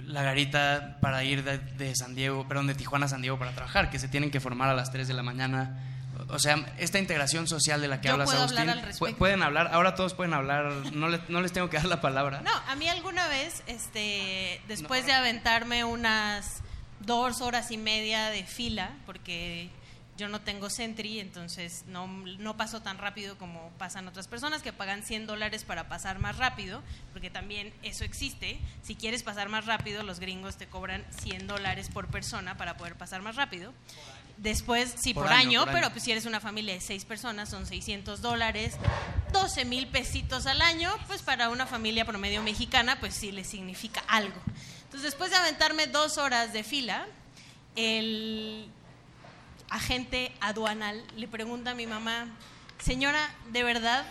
[0.04, 3.50] la garita para ir de, de San Diego, perdón, de Tijuana a San Diego para
[3.52, 5.82] trabajar, que se tienen que formar a las 3 de la mañana.
[6.28, 9.18] O sea, esta integración social de la que Yo hablas, puedo Agustín, hablar al respecto.
[9.18, 12.40] pueden hablar, ahora todos pueden hablar, no, le- no les tengo que dar la palabra.
[12.42, 16.62] No, a mí alguna vez, este, después de aventarme unas
[17.00, 19.68] dos horas y media de fila, porque
[20.16, 24.72] yo no tengo Sentry, entonces no, no paso tan rápido como pasan otras personas que
[24.72, 28.58] pagan 100 dólares para pasar más rápido, porque también eso existe.
[28.82, 32.96] Si quieres pasar más rápido, los gringos te cobran 100 dólares por persona para poder
[32.96, 33.74] pasar más rápido.
[34.38, 35.92] Después, sí, por, Por año, año, por pero año.
[35.92, 38.76] pues si eres una familia de seis personas, son 600 dólares,
[39.32, 44.00] 12 mil pesitos al año, pues para una familia promedio mexicana, pues sí le significa
[44.08, 44.38] algo.
[44.84, 47.06] Entonces, después de aventarme dos horas de fila,
[47.76, 48.70] el
[49.70, 52.26] agente aduanal le pregunta a mi mamá,
[52.78, 54.06] señora, ¿de verdad?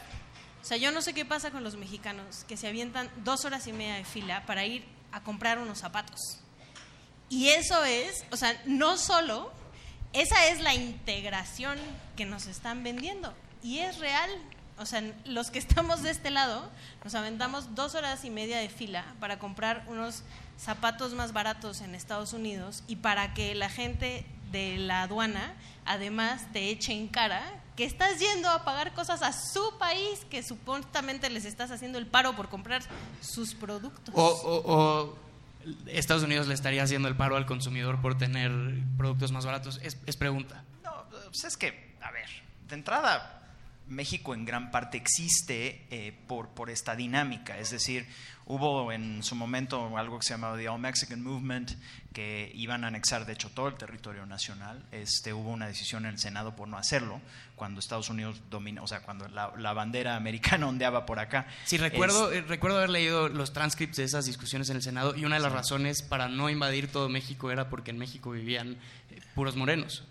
[0.62, 3.68] O sea, yo no sé qué pasa con los mexicanos que se avientan dos horas
[3.68, 6.40] y media de fila para ir a comprar unos zapatos.
[7.30, 9.52] Y eso es, o sea, no solo,
[10.14, 11.78] esa es la integración
[12.16, 13.34] que nos están vendiendo.
[13.64, 14.30] Y es real.
[14.78, 16.70] O sea, los que estamos de este lado,
[17.04, 20.24] nos aventamos dos horas y media de fila para comprar unos
[20.58, 25.54] zapatos más baratos en Estados Unidos y para que la gente de la aduana
[25.86, 27.42] además te eche en cara
[27.76, 32.08] que estás yendo a pagar cosas a su país que supuestamente les estás haciendo el
[32.08, 32.82] paro por comprar
[33.22, 34.14] sus productos.
[34.18, 35.16] O, o- o
[35.88, 38.52] Estados Unidos le estaría haciendo el paro al consumidor por tener
[38.98, 39.80] productos más baratos.
[39.84, 40.64] Es, es pregunta.
[40.84, 40.92] No,
[41.32, 42.30] pues es que, a ver,
[42.68, 43.35] de entrada,
[43.88, 47.58] México en gran parte existe eh, por, por esta dinámica.
[47.58, 48.08] Es decir,
[48.46, 51.72] hubo en su momento algo que se llamaba the All Mexican Movement,
[52.14, 54.84] que iban a anexar, de hecho, todo el territorio nacional.
[54.92, 57.22] Este, hubo una decisión en el Senado por no hacerlo,
[57.56, 61.48] cuando Estados Unidos domina, o sea, cuando la, la bandera americana ondeaba por acá.
[61.66, 65.26] Sí, recuerdo, eh, recuerdo haber leído los transcripts de esas discusiones en el Senado y
[65.26, 68.78] una de las razones para no invadir todo México era porque en México vivían
[69.12, 70.06] eh, puros morenos.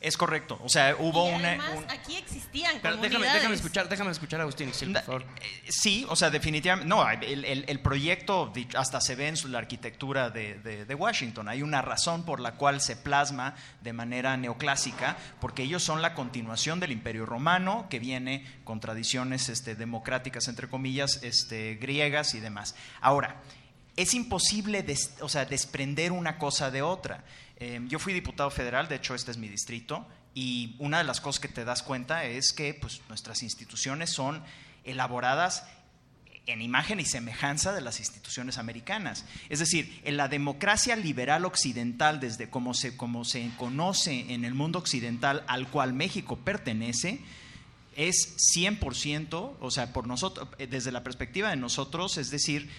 [0.00, 1.48] Es correcto, o sea, hubo y una...
[1.48, 5.22] además, un- aquí existían Pero déjame, déjame escuchar, déjame escuchar a Agustín por favor.
[5.42, 6.88] Eh, Sí, o sea, definitivamente.
[6.88, 10.94] No, el, el- el proyecto hasta se ve en su- la arquitectura de, de- de
[10.94, 11.50] Washington.
[11.50, 16.14] Hay una razón por la cual se plasma de manera neoclásica, porque ellos son la
[16.14, 22.40] continuación del Imperio Romano, que viene con tradiciones este, democráticas, entre comillas, este, griegas y
[22.40, 22.74] demás.
[23.02, 23.42] Ahora,
[23.96, 27.22] es imposible des- o sea, desprender una cosa de otra.
[27.60, 31.20] Eh, yo fui diputado federal, de hecho este es mi distrito, y una de las
[31.20, 34.42] cosas que te das cuenta es que pues, nuestras instituciones son
[34.84, 35.64] elaboradas
[36.46, 39.26] en imagen y semejanza de las instituciones americanas.
[39.50, 44.54] Es decir, en la democracia liberal occidental, desde como se, como se conoce en el
[44.54, 47.20] mundo occidental al cual México pertenece,
[47.94, 52.70] es 100%, o sea, por nosotros, eh, desde la perspectiva de nosotros, es decir,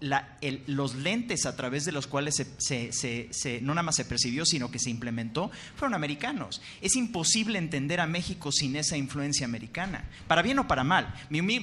[0.00, 4.78] los lentes a través de los cuales se, no nada más se percibió, sino que
[4.78, 6.62] se implementó, fueron americanos.
[6.80, 11.14] Es imposible entender a México sin esa influencia americana, para bien o para mal.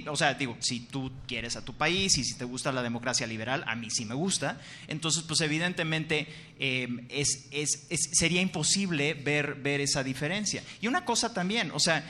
[0.07, 3.25] O sea, digo, si tú quieres a tu país y si te gusta la democracia
[3.27, 6.27] liberal, a mí sí me gusta, entonces, pues evidentemente
[6.59, 10.63] es- sería imposible ver esa diferencia.
[10.81, 12.03] Y una cosa también, o sea,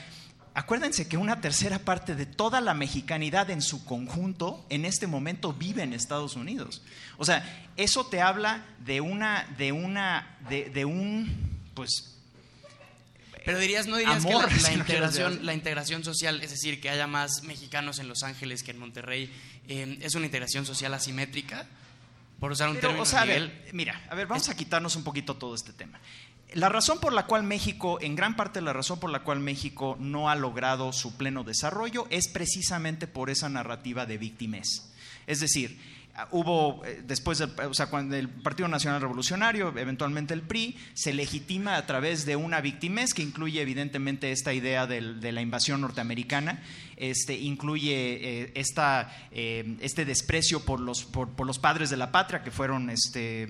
[0.54, 5.52] Acuérdense que una tercera parte de toda la mexicanidad en su conjunto en este momento
[5.52, 6.82] vive en Estados Unidos.
[7.16, 12.16] O sea, eso te habla de una, de una, de, de un, pues,
[13.44, 15.44] Pero dirías, ¿no dirías Amor, que la, integración, ver.
[15.44, 19.32] la integración social, es decir, que haya más mexicanos en Los Ángeles que en Monterrey,
[19.68, 21.66] eh, es una integración social asimétrica?
[22.40, 23.48] Por usar un Pero, término o sea, a Miguel.
[23.48, 25.98] ver, mira, a ver, vamos a quitarnos un poquito todo este tema.
[26.54, 29.96] La razón por la cual México, en gran parte la razón por la cual México
[30.00, 34.90] no ha logrado su pleno desarrollo es precisamente por esa narrativa de víctimas.
[35.26, 35.78] Es decir,
[36.30, 37.52] hubo, eh, después del,
[38.12, 43.22] el Partido Nacional Revolucionario, eventualmente el PRI, se legitima a través de una victimez que
[43.22, 46.62] incluye evidentemente esta idea de la invasión norteamericana,
[46.96, 52.10] este, incluye eh, esta, eh, este desprecio por los, por, por los padres de la
[52.10, 53.48] patria, que fueron este,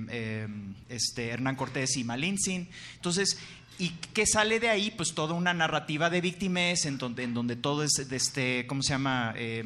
[0.89, 2.69] este, Hernán Cortés y Malintzin.
[2.97, 3.39] Entonces,
[3.79, 4.91] ¿y qué sale de ahí?
[4.91, 8.83] Pues toda una narrativa de víctimas en donde, en donde todo es, de este, ¿cómo
[8.83, 9.35] se llama?
[9.37, 9.65] Eh,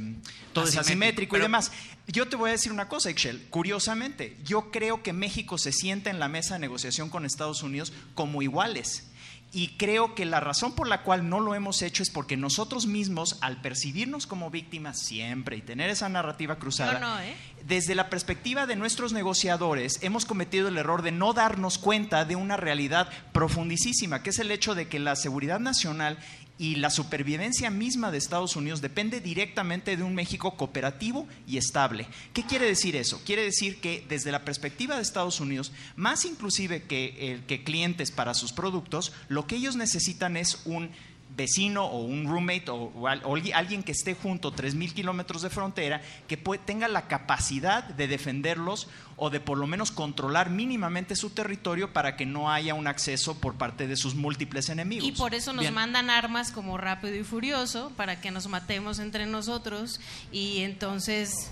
[0.53, 1.73] todo es Asimétrico, asimétrico y demás.
[2.07, 3.47] Yo te voy a decir una cosa, Excel.
[3.49, 7.93] Curiosamente, yo creo que México se sienta en la mesa de negociación con Estados Unidos
[8.15, 9.12] como iguales.
[9.55, 12.87] Y creo que la razón por la cual no lo hemos hecho es porque nosotros
[12.87, 17.37] mismos, al percibirnos como víctimas siempre y tener esa narrativa cruzada, no, ¿eh?
[17.67, 22.35] desde la perspectiva de nuestros negociadores, hemos cometido el error de no darnos cuenta de
[22.35, 26.19] una realidad profundísima, que es el hecho de que la seguridad nacional
[26.63, 32.07] y la supervivencia misma de Estados Unidos depende directamente de un México cooperativo y estable.
[32.33, 33.21] ¿Qué quiere decir eso?
[33.27, 38.13] Quiere decir que desde la perspectiva de Estados Unidos, más inclusive que, eh, que clientes
[38.13, 40.91] para sus productos, lo que ellos necesitan es un
[41.35, 45.49] vecino o un roommate o, o al- o alguien- que esté junto 3.000 kilómetros de
[45.51, 51.17] frontera que pue- tenga la capacidad de defenderlos o de por lo menos controlar mínimamente
[51.17, 55.09] su territorio para que no haya un acceso por parte de sus múltiples enemigos.
[55.09, 55.75] Y por eso nos Bien.
[55.75, 60.01] mandan armas como rápido y furioso para que nos matemos entre nosotros
[60.33, 61.51] y entonces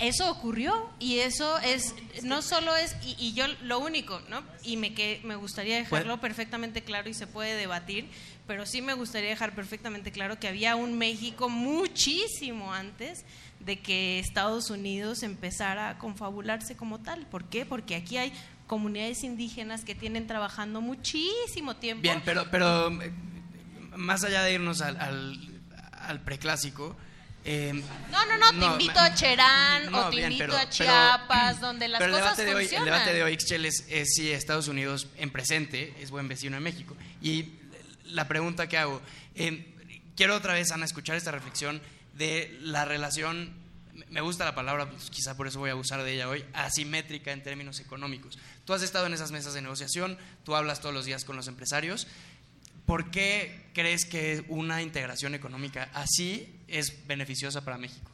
[0.00, 4.42] eso ocurrió y eso es no solo es y, y yo lo único, ¿no?
[4.64, 8.08] Y me que me gustaría dejarlo perfectamente claro y se puede debatir,
[8.46, 13.24] pero sí me gustaría dejar perfectamente claro que había un México muchísimo antes
[13.60, 17.26] de que Estados Unidos empezara a confabularse como tal.
[17.26, 17.64] ¿Por qué?
[17.64, 18.32] Porque aquí hay
[18.66, 22.02] comunidades indígenas que tienen trabajando muchísimo tiempo.
[22.02, 23.12] Bien, pero, pero eh,
[23.96, 25.38] más allá de irnos al, al,
[25.92, 26.96] al preclásico.
[27.44, 27.72] eh,
[28.10, 31.60] No, no, no, te invito a Cherán no, o te bien, invito pero- a Chiapas,
[31.62, 32.88] donde las pero el cosas de hoy, funcionan.
[32.88, 36.56] El debate de hoy, Ixchel, es, es si Estados Unidos en presente es buen vecino
[36.56, 36.96] de México.
[37.22, 37.42] Y
[38.14, 39.02] la pregunta que hago,
[39.34, 39.74] eh,
[40.16, 41.80] quiero otra vez, Ana, escuchar esta reflexión
[42.14, 43.52] de la relación,
[44.08, 47.32] me gusta la palabra, pues, quizá por eso voy a abusar de ella hoy, asimétrica
[47.32, 48.38] en términos económicos.
[48.64, 51.48] Tú has estado en esas mesas de negociación, tú hablas todos los días con los
[51.48, 52.06] empresarios.
[52.86, 58.10] ¿Por qué crees que una integración económica así es beneficiosa para México?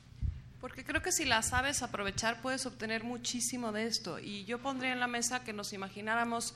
[0.61, 4.19] Porque creo que si la sabes aprovechar puedes obtener muchísimo de esto.
[4.19, 6.55] Y yo pondría en la mesa que nos imagináramos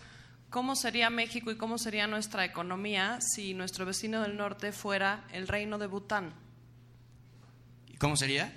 [0.55, 5.49] cómo sería México y cómo sería nuestra economía si nuestro vecino del norte fuera el
[5.49, 6.33] reino de Bután.
[7.89, 8.53] ¿Y cómo sería?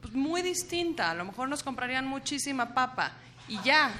[0.00, 1.10] Pues muy distinta.
[1.10, 3.14] A lo mejor nos comprarían muchísima papa
[3.48, 3.90] y ya.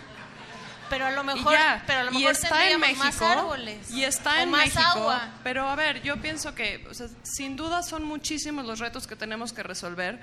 [0.90, 1.82] Pero a lo Y mejor, ya.
[1.88, 3.04] pero a lo Y mejor está en México.
[3.04, 3.90] más árboles.
[3.90, 4.80] Y está o en más México.
[4.84, 5.28] agua.
[5.42, 9.16] Pero a ver, yo pienso que o sea, sin duda son muchísimos los retos que
[9.16, 10.20] tenemos que resolver.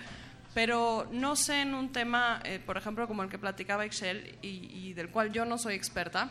[0.53, 4.87] Pero no sé en un tema, eh, por ejemplo, como el que platicaba Excel y,
[4.87, 6.29] y del cual yo no soy experta,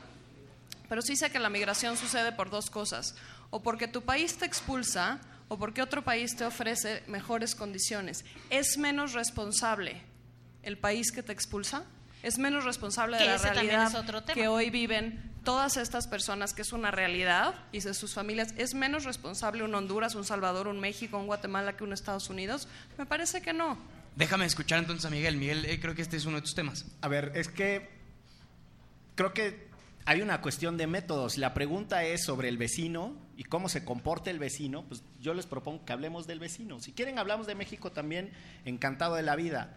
[0.89, 3.15] pero sí sé que la migración sucede por dos cosas.
[3.51, 8.25] O porque tu país te expulsa o porque otro país te ofrece mejores condiciones.
[8.51, 10.03] ¿Es menos responsable
[10.63, 11.85] el país que te expulsa?
[12.23, 16.91] ¿Es menos responsable de la realidad que hoy viven todas estas personas, que es una
[16.91, 18.53] realidad, y de sus familias?
[18.57, 22.69] ¿Es menos responsable un Honduras, un Salvador, un México, un Guatemala que un Estados Unidos?
[22.99, 23.79] Me parece que no.
[24.17, 25.37] Déjame escuchar entonces a Miguel.
[25.37, 26.87] Miguel, eh, creo que este es uno de tus temas.
[27.01, 27.89] A ver, es que
[29.15, 29.68] creo que
[30.09, 31.37] hay una cuestión de métodos.
[31.37, 34.85] La pregunta es sobre el vecino y cómo se comporta el vecino.
[34.85, 36.81] Pues yo les propongo que hablemos del vecino.
[36.81, 38.33] Si quieren, hablamos de México también,
[38.65, 39.77] encantado de la vida.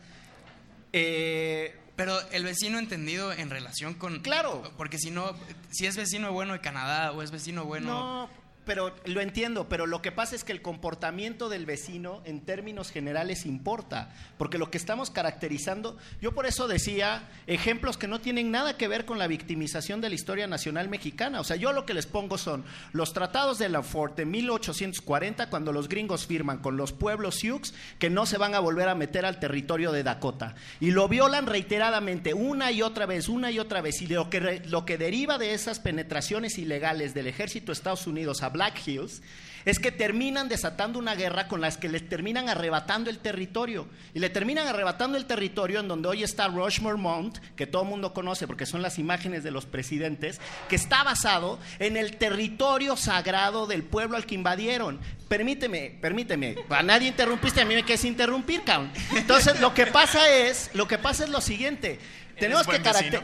[0.94, 4.22] Eh, Pero el vecino entendido en relación con...
[4.22, 4.72] Claro.
[4.78, 5.36] Porque si no,
[5.70, 7.88] si es vecino bueno de Canadá o es vecino bueno...
[7.89, 8.30] No,
[8.65, 12.91] pero lo entiendo, pero lo que pasa es que el comportamiento del vecino en términos
[12.91, 18.52] generales importa, porque lo que estamos caracterizando, yo por eso decía ejemplos que no tienen
[18.52, 21.86] nada que ver con la victimización de la historia nacional mexicana, o sea, yo lo
[21.86, 26.60] que les pongo son los tratados de la Fort de 1840 cuando los gringos firman
[26.60, 30.04] con los pueblos Sioux que no se van a volver a meter al territorio de
[30.04, 30.56] Dakota.
[30.80, 34.02] Y lo violan reiteradamente una y otra vez, una y otra vez.
[34.02, 38.43] Y lo que lo que deriva de esas penetraciones ilegales del ejército de Estados Unidos
[38.43, 39.24] a Black Hills
[39.65, 43.88] es que terminan desatando una guerra con las que les terminan arrebatando el territorio.
[44.13, 47.89] Y le terminan arrebatando el territorio en donde hoy está Rushmore Mount, que todo el
[47.89, 52.95] mundo conoce porque son las imágenes de los presidentes, que está basado en el territorio
[52.95, 55.00] sagrado del pueblo al que invadieron.
[55.28, 58.91] Permíteme, permíteme, a nadie interrumpiste, a mí me quieres interrumpir, cabrón.
[59.15, 62.00] Entonces, lo que pasa es, lo que pasa es lo siguiente.
[62.38, 62.80] Tenemos que,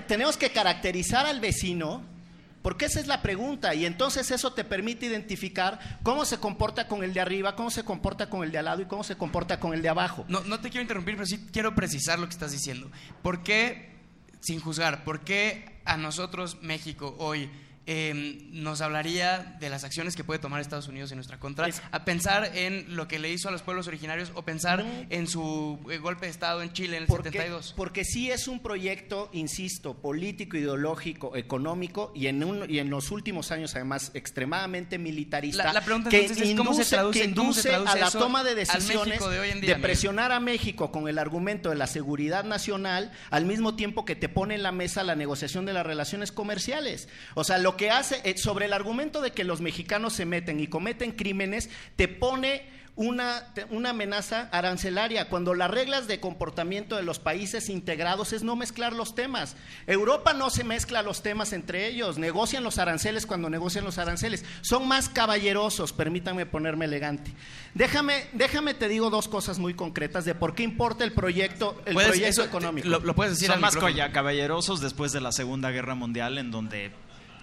[0.07, 2.16] tenemos que caracterizar al vecino
[2.67, 7.01] porque esa es la pregunta y entonces eso te permite identificar cómo se comporta con
[7.01, 9.57] el de arriba, cómo se comporta con el de al lado y cómo se comporta
[9.57, 10.25] con el de abajo.
[10.27, 12.91] No, no te quiero interrumpir, pero sí quiero precisar lo que estás diciendo.
[13.21, 13.95] ¿Por qué,
[14.41, 17.49] sin juzgar, por qué a nosotros, México, hoy
[17.87, 21.67] eh, nos hablaría de las acciones que puede tomar Estados Unidos en nuestra contra?
[21.67, 25.05] Es- a pensar en lo que le hizo a los pueblos originarios o pensar No.
[25.09, 27.73] en su eh, golpe de Estado en Chile en el Porque, 72.
[27.77, 33.09] porque sí es un proyecto, insisto, político, ideológico, económico y en, un- y en los
[33.11, 37.19] últimos años además extremadamente militarista La- la pregunta que entonces es, ¿cómo se induce, traduce-
[37.21, 40.39] que cómo se induce traduce a la toma de decisiones de en día, presionar a
[40.41, 44.63] México con el argumento de la seguridad nacional al mismo tiempo que te pone en
[44.63, 47.07] la mesa la negociación de las relaciones comerciales.
[47.35, 50.59] O sea, lo que hace, eh, sobre el argumento de que los mexicanos se meten
[50.59, 57.03] y cometen crímenes, te pone una, una amenaza arancelaria, cuando las reglas de comportamiento de
[57.03, 59.55] los países integrados es no mezclar los temas.
[59.85, 64.43] Europa no se mezcla los temas entre ellos, negocian los aranceles cuando negocian los aranceles.
[64.61, 67.31] Son más caballerosos, permítanme ponerme elegante.
[67.75, 71.93] Déjame, déjame te digo dos cosas muy concretas de por qué importa el proyecto, el
[71.93, 72.87] proyecto eso, económico.
[72.87, 76.49] Lo, lo puedes decir Son al más caballerosos después de la Segunda Guerra Mundial, en
[76.49, 76.91] donde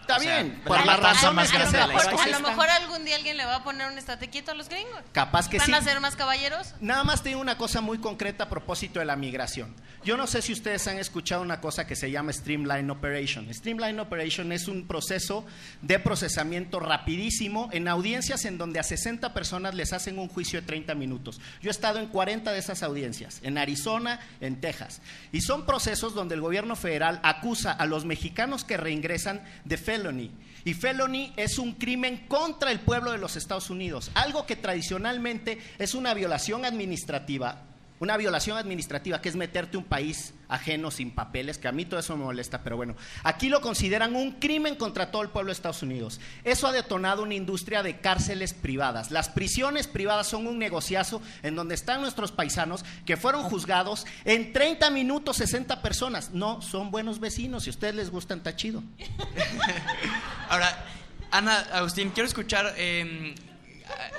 [0.05, 2.27] Está O sea, bien, la por las matanza razones más que grande de la A
[2.29, 5.01] lo mejor algún día alguien le va a poner un estate quieto a los gringos.
[5.13, 5.73] Capaz que ¿Van sí.
[5.73, 6.75] a ser más caballeros?
[6.81, 9.75] Nada más tengo una cosa muy concreta a propósito de la migración.
[10.05, 13.53] Yo no sé si ustedes han escuchado una cosa que se llama Streamline Operation.
[13.55, 15.47] Streamline Operation es un proceso
[15.81, 20.67] de procesamiento rapidísimo en audiencias en donde a 60 personas les hacen un juicio de
[20.67, 21.41] 30 minutos.
[21.63, 25.01] Yo he estado en 40 de esas audiencias, en Arizona, en Texas.
[25.33, 30.31] Y son procesos donde el gobierno federal acusa a los mexicanos que reingresan de felony.
[30.65, 35.59] Y felony es un crimen contra el pueblo de los Estados Unidos, algo que tradicionalmente
[35.79, 37.63] es una violación administrativa,
[38.01, 42.01] una violación administrativa que es meterte un país ajeno sin papeles, que a mí todo
[42.01, 45.55] eso me molesta, pero bueno, aquí lo consideran un crimen contra todo el pueblo de
[45.55, 46.21] Estados Unidos.
[46.45, 49.11] Eso ha detonado una industria de cárceles privadas.
[49.11, 54.53] Las prisiones privadas son un negociazo en donde están nuestros paisanos que fueron juzgados en
[54.53, 56.31] 30 minutos 60 personas.
[56.33, 58.83] No, son buenos vecinos, si a ustedes les gustan, está chido.
[60.49, 60.85] Ahora,
[61.31, 63.35] Ana, Agustín, quiero escuchar eh,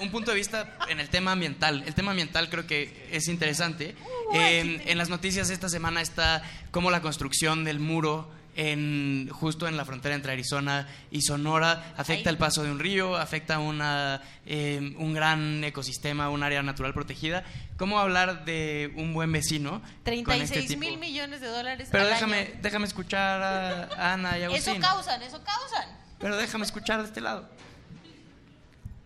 [0.01, 1.84] un punto de vista en el tema ambiental.
[1.86, 3.95] El tema ambiental creo que es interesante.
[4.34, 9.76] Eh, en las noticias esta semana está cómo la construcción del muro en, justo en
[9.78, 14.93] la frontera entre Arizona y Sonora afecta el paso de un río, afecta una, eh,
[14.97, 17.43] un gran ecosistema, un área natural protegida.
[17.78, 19.82] ¿Cómo hablar de un buen vecino?
[20.03, 20.80] con este 36 tipo?
[20.80, 22.49] mil millones de dólares Pero al déjame, año.
[22.61, 24.76] déjame escuchar a a Ana y Agustín.
[24.76, 25.89] Eso causan, eso causan.
[26.20, 27.49] Pero déjame escuchar de este lado.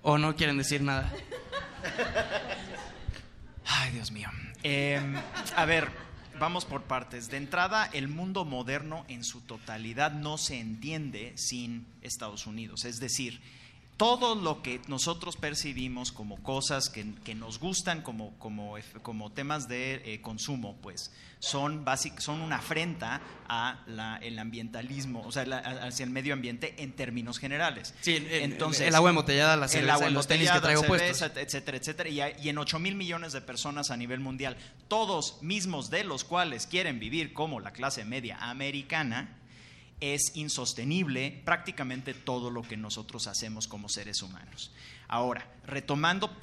[0.01, 1.11] ¿O no quieren decir nada?
[3.65, 4.29] Ay, Dios mío.
[4.63, 5.01] Eh,
[5.55, 5.89] a ver,
[6.39, 7.29] vamos por partes.
[7.29, 12.85] De entrada, el mundo moderno en su totalidad no se entiende sin Estados Unidos.
[12.85, 13.41] Es decir,
[13.99, 18.77] todo lo que nosotros percibimos como cosas que, que nos gustan como, como,
[19.29, 23.19] temas de eh, consumo, pues son, básic- son una afrenta
[23.49, 27.93] a la- el ambientalismo, o sea, la- hacia el medio ambiente en términos generales.
[27.99, 31.27] Sí, el- Entonces, el agua embotellada, la el cerveza, agua los tenis que traigo cerveza,
[31.27, 31.43] puestos.
[31.43, 34.55] etcétera, etcétera, y, hay- y en 8 mil millones de personas a nivel mundial,
[34.87, 39.35] todos mismos de los cuales quieren vivir como la clase media americana,
[40.01, 44.71] es insostenible prácticamente todo lo que nosotros hacemos como seres humanos.
[45.07, 46.35] Ahora, retomando,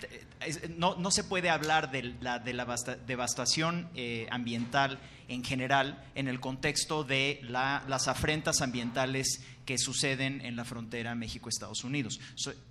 [0.77, 2.67] no, no se puede hablar de la, la
[3.07, 10.41] devastación eh, ambiental en general en el contexto de la- las afrentas ambientales que suceden
[10.43, 12.21] en la frontera México-Estados Unidos.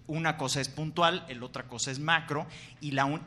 [0.08, 2.48] Una cosa es puntual, el otra cosa es macro,
[2.80, 3.22] y, la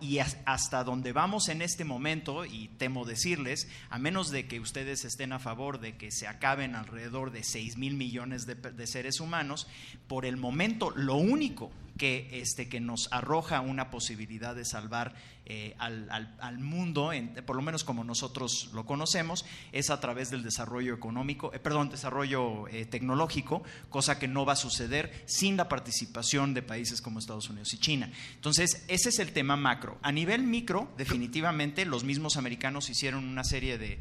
[0.47, 5.35] hasta donde vamos en este momento, y temo decirles, a menos de que ustedes estén
[5.35, 9.67] a favor de que se acaben alrededor de 6 mil millones de, de seres humanos,
[10.07, 15.15] por el momento lo único que, este, que nos arroja una posibilidad de salvar
[15.47, 17.11] eh, al, mundo,
[17.47, 21.89] por lo menos como nosotros lo conocemos, es a través del desarrollo económico, eh, perdón,
[21.89, 27.19] desarrollo eh, tecnológico, cosa que no va a suceder sin la participación de países como
[27.19, 28.11] Estados Unidos y China.
[28.35, 29.97] Entonces, ese es el tema macro.
[30.03, 33.99] A nivel micro, definitivamente, los mismos americanos hicieron una serie de,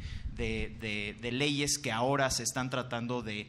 [1.32, 3.48] leyes que ahora se están tratando de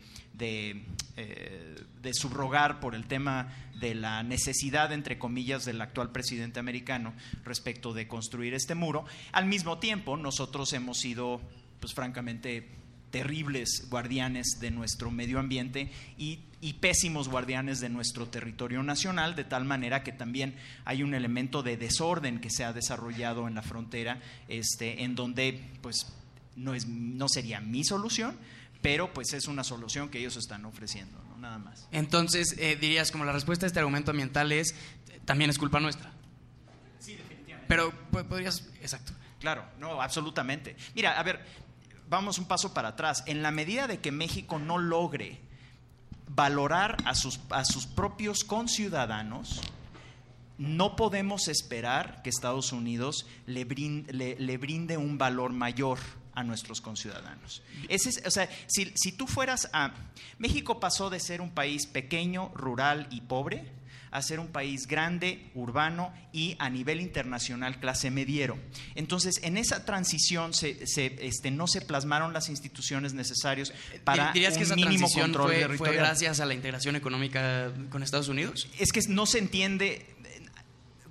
[2.12, 3.49] subrogar por el tema
[3.81, 7.14] de la necesidad, entre comillas, del actual presidente americano
[7.45, 9.05] respecto de construir este muro.
[9.33, 11.41] Al mismo tiempo, nosotros hemos sido,
[11.81, 12.68] pues francamente,
[13.11, 19.45] terribles guardianes de nuestro medio ambiente y, y pésimos guardianes de nuestro territorio nacional, de
[19.45, 20.55] tal manera que también
[20.85, 25.64] hay un elemento de desorden que se ha desarrollado en la frontera, este, en donde
[25.81, 26.12] pues
[26.57, 28.37] no, es, no sería mi solución,
[28.83, 31.37] pero pues es una solución que ellos están ofreciendo, ¿no?
[31.39, 31.87] nada más.
[31.93, 34.74] Entonces, eh, dirías, como la respuesta a este argumento ambiental es,
[35.24, 36.11] también es culpa nuestra.
[37.01, 37.66] Sí, definitivamente.
[37.68, 39.12] Pero po- podrías, exacto.
[39.41, 40.76] Claro, no, absolutamente.
[40.95, 41.45] Mira, a ver,
[42.09, 43.22] vamos un paso para atrás.
[43.26, 45.41] En la medida de que México no logre
[46.29, 49.61] valorar a sus, a sus propios conciudadanos,
[50.59, 55.99] no podemos esperar que Estados Unidos le brinde, le, le brinde un valor mayor
[56.39, 57.62] a nuestros conciudadanos.
[57.89, 59.93] Ese es, o sea, si, si tú fueras a...
[60.39, 63.72] México pasó de ser un país pequeño, rural y pobre
[64.11, 68.59] a ser un país grande, urbano y a nivel internacional clase mediero.
[68.95, 73.72] Entonces, en esa transición se, se, este, no se plasmaron las instituciones necesarias
[74.05, 75.97] para ¿Dirías que esa mínimo transición control fue, fue territorial.
[75.97, 78.68] gracias a la integración económica con Estados Unidos?
[78.78, 80.07] Es que no se entiende,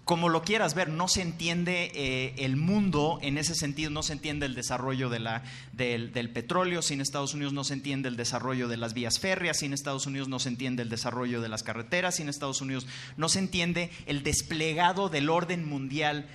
[0.07, 4.13] como lo quieras ver, no se entiende eh, el mundo en ese sentido, no se
[4.13, 5.27] entiende el desarrollo del,
[5.73, 9.73] del petróleo sin Estados Unidos, no se entiende el desarrollo de las vías férreas sin
[9.73, 12.87] Estados Unidos, no se entiende el desarrollo de las carreteras sin Estados Unidos,
[13.17, 16.25] no se entiende el desplegado del orden mundial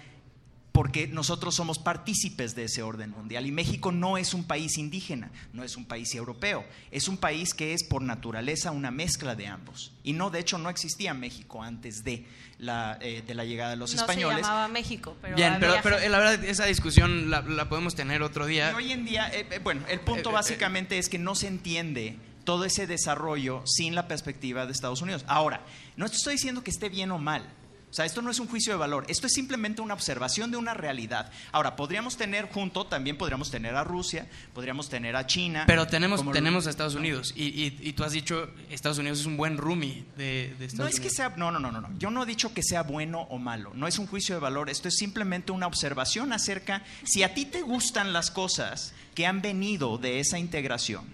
[0.72, 3.46] porque nosotros somos partícipes de ese orden mundial.
[3.46, 7.52] Y México no es un país indígena, no es un país europeo, es un país
[7.52, 9.92] que es por naturaleza una mezcla de ambos.
[10.02, 12.26] Y no, de hecho, no existía México antes de
[12.58, 14.38] la, eh, de la llegada de los no españoles.
[14.38, 17.94] se llamaba México, pero Bien, pero, pero eh, la verdad, esa discusión la, la podemos
[17.94, 18.70] tener otro día.
[18.72, 21.34] Y hoy en día, eh, eh, bueno, el punto Eh, eh, básicamente es que no
[21.34, 25.24] se entiende todo ese desarrollo sin la perspectiva de Estados Unidos.
[25.28, 25.60] Ahora,
[25.96, 27.44] no estoy diciendo que esté bien o mal.
[27.92, 30.56] O sea, esto no es un juicio de valor, esto es simplemente una observación de
[30.56, 31.30] una realidad.
[31.52, 35.64] Ahora, podríamos tener junto, también podríamos tener a Rusia, podríamos tener a China.
[35.66, 39.26] Pero tenemos, tenemos a Estados Unidos y, y- y tú has dicho Estados Unidos es
[39.26, 41.16] un buen roomie de, de Estados No es que Unidos.
[41.16, 41.90] sea, no, no, no, no, no.
[41.98, 43.72] Yo no he dicho que sea bueno o malo.
[43.74, 44.70] No es un juicio de valor.
[44.70, 49.42] Esto es simplemente una observación acerca si a ti te gustan las cosas que han
[49.42, 51.04] venido de esa integración.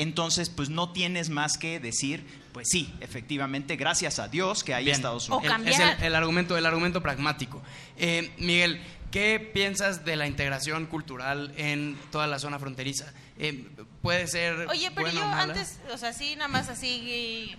[0.00, 4.84] Entonces, pues no tienes más que decir, pues sí, efectivamente, gracias a Dios que hay
[4.86, 4.96] Bien.
[4.96, 5.56] Estados O Unidos.
[5.60, 7.62] El- es el, el argumento, el argumento pragmático.
[7.98, 8.80] Eh, Miguel,
[9.10, 13.12] ¿qué piensas de la integración cultural en toda la zona fronteriza?
[13.38, 13.66] Eh,
[14.02, 15.42] ¿Puede ser Oye, pero buena yo o mala?
[15.52, 17.54] antes, o sea, sí, nada más así,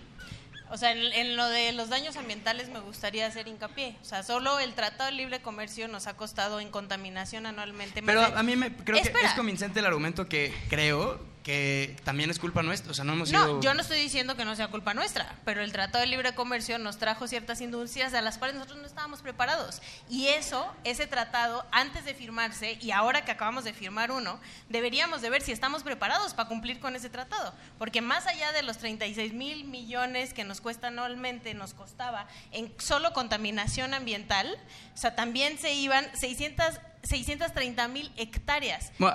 [0.70, 3.96] o sea, en, en lo de los daños ambientales me gustaría hacer hincapié.
[4.02, 8.02] O sea, solo el Tratado de Libre Comercio nos ha costado en contaminación anualmente.
[8.02, 12.30] más Pero a mí me creo que es convincente el argumento que creo que también
[12.30, 12.92] es culpa nuestra.
[12.92, 15.62] O sea, no hemos No, yo no estoy diciendo que no sea culpa nuestra, pero
[15.62, 19.22] el Tratado de Libre Comercio nos trajo ciertas industrias a las cuales nosotros no estábamos
[19.22, 19.82] preparados.
[20.08, 24.38] Y eso, ese tratado, antes de firmarse y ahora que acabamos de firmar uno,
[24.68, 27.52] deberíamos de ver si estamos preparados para cumplir con ese tratado.
[27.78, 32.72] Porque más allá de los 36 mil millones que nos cuesta anualmente, nos costaba en
[32.78, 34.56] solo contaminación ambiental,
[34.94, 36.80] o sea, también se iban 600...
[37.02, 38.92] 630 mil hectáreas.
[38.98, 39.14] Bueno,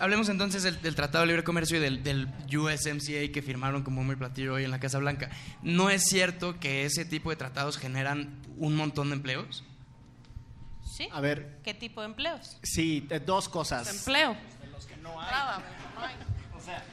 [0.00, 4.02] hablemos, entonces del, del Tratado de Libre Comercio y del, del USMCA que firmaron como
[4.02, 5.30] muy platillo hoy en la Casa Blanca.
[5.62, 9.64] ¿No es cierto que ese tipo de tratados generan un montón de empleos?
[10.96, 11.08] ¿Sí?
[11.12, 12.58] A ver, ¿Qué tipo de empleos?
[12.62, 13.88] sí, eh, dos cosas.
[13.88, 14.36] Empleo.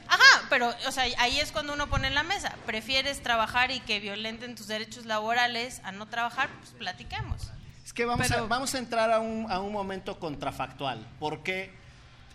[0.08, 2.56] Ajá, pero o sea, ahí es cuando uno pone en la mesa.
[2.66, 6.50] ¿Prefieres trabajar y que violenten tus derechos laborales a no trabajar?
[6.60, 7.50] Pues platiquemos.
[7.90, 11.72] Es que vamos, a, vamos a entrar a un, a un momento contrafactual, porque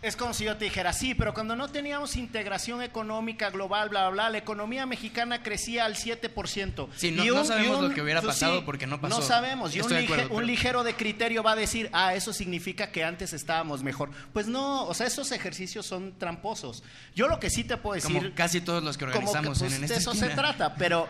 [0.01, 4.01] es como si yo te dijera, sí, pero cuando no teníamos integración económica global, bla,
[4.01, 6.89] bla, bla, la economía mexicana crecía al 7%.
[6.97, 9.17] Sí, no- Y no sabemos y lo que hubiera pues pasado porque no pasó.
[9.17, 12.91] No sabemos, y un, lige- acuerdo, ligero de criterio va a decir, ah, eso significa
[12.91, 14.11] que antes estábamos mejor.
[14.33, 16.83] Pues no, o sea, esos ejercicios son tramposos.
[17.15, 18.13] Yo lo que sí te puedo decir...
[18.17, 20.27] Como casi todos los que como que, organizamos pues, en, en de eso esquina.
[20.31, 21.07] se trata, pero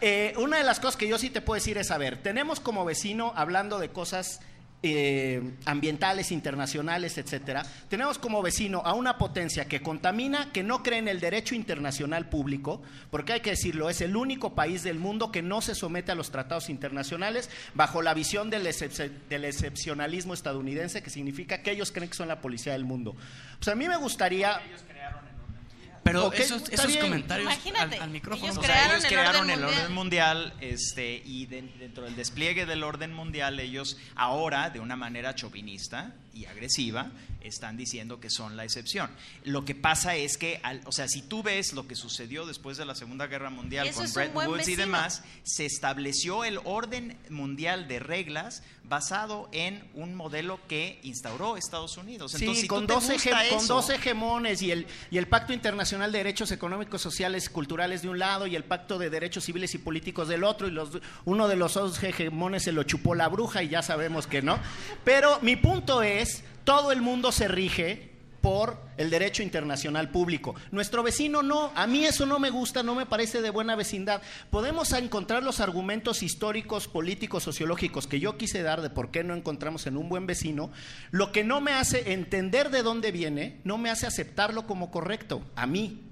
[0.00, 2.60] eh, una de las cosas que yo sí te puedo decir es, a ver, tenemos
[2.60, 4.40] como vecino, hablando de cosas
[4.82, 11.00] eh, ambientales, internacionales, etcétera, tenemos como vecino a una potencia que contamina, que no cree
[11.00, 12.80] en el derecho internacional público,
[13.10, 16.14] porque hay que decirlo, es el único país del mundo que no se somete a
[16.14, 21.90] los tratados internacionales bajo la visión del, excep- del excepcionalismo estadounidense, que significa que ellos
[21.90, 23.16] creen que son la policía del mundo.
[23.58, 24.60] Pues a mí me gustaría...
[26.12, 28.52] Pero esos, esos comentarios al, al micrófono.
[28.52, 29.80] ellos O o sea, crearon ellos el crearon orden el mundial.
[29.82, 34.96] orden mundial este, y de- dentro del despliegue del orden mundial ellos ahora, de una
[34.96, 37.10] manera chauvinista y agresiva,
[37.40, 39.10] están diciendo que son la excepción.
[39.44, 42.76] Lo que pasa es que, al- o sea, si tú ves lo que sucedió después
[42.76, 47.88] de la Segunda Guerra Mundial con Bretton Woods y demás, se estableció el orden mundial
[47.88, 52.34] de reglas basado en un modelo que instauró Estados Unidos.
[52.34, 53.02] Entonces, sí, si con tú te dos,
[53.50, 58.00] con dos hegemones y el, y el Pacto Internacional de Derechos Económicos, Sociales y Culturales
[58.02, 60.88] de un lado y el Pacto de Derechos Civiles y Políticos del otro, y los,
[61.26, 64.58] uno de los dos hegemones se lo chupó la bruja y ya sabemos que no.
[65.04, 66.27] Pero mi punto es,
[66.64, 68.08] todo el mundo se rige
[68.40, 70.54] por el derecho internacional público.
[70.70, 74.22] Nuestro vecino no, a mí eso no me gusta, no me parece de buena vecindad.
[74.50, 79.34] Podemos encontrar los argumentos históricos, políticos, sociológicos que yo quise dar de por qué no
[79.34, 80.70] encontramos en un buen vecino,
[81.10, 85.42] lo que no me hace entender de dónde viene, no me hace aceptarlo como correcto,
[85.54, 86.07] a mí.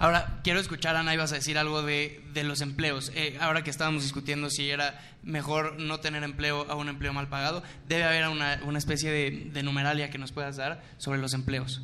[0.00, 3.12] Ahora, quiero escuchar, Ana, ibas a decir algo de, los empleos.
[3.14, 7.28] Eh, ahora que estábamos discutiendo si era mejor no tener empleo a un empleo mal
[7.28, 11.34] pagado, debe haber una, una especie de, de numeralia que nos puedas dar sobre los
[11.34, 11.82] empleos.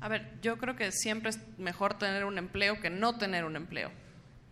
[0.00, 3.56] A ver, yo creo que siempre es mejor tener un empleo que no tener un
[3.56, 3.92] empleo.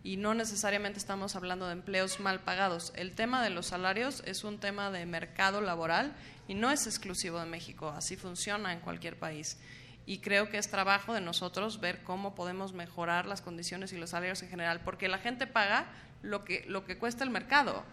[0.03, 2.93] Y no necesariamente estamos hablando de empleos mal pagados.
[2.95, 6.15] El tema de los salarios es un tema de mercado laboral
[6.47, 7.89] y no es exclusivo de México.
[7.89, 9.57] Así funciona en cualquier país.
[10.07, 14.09] Y creo que es trabajo de nosotros ver cómo podemos mejorar las condiciones y los
[14.11, 15.85] salarios en general, porque la gente paga
[16.23, 17.83] lo que, lo que cuesta el mercado.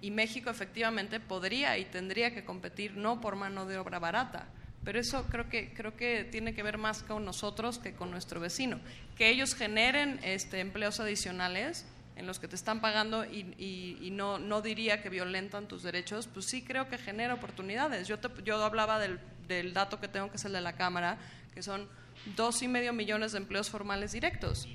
[0.00, 4.46] Y México efectivamente podría y tendría que competir no por mano de obra barata,
[4.84, 8.40] pero eso creo que creo que tiene que ver más con nosotros que con nuestro
[8.40, 8.80] vecino.
[9.16, 11.84] Que ellos generen este, empleos adicionales
[12.16, 16.26] en los que te están pagando y, y- no, no diría que violentan tus derechos,
[16.26, 18.08] pues sí creo que genera oportunidades.
[18.08, 21.18] Yo, te- yo hablaba del, del dato que tengo, que es el de la Cámara,
[21.54, 21.88] que son
[22.36, 24.68] dos y medio millones de empleos formales directos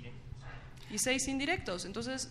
[0.90, 1.86] y seis indirectos.
[1.86, 2.30] Entonces,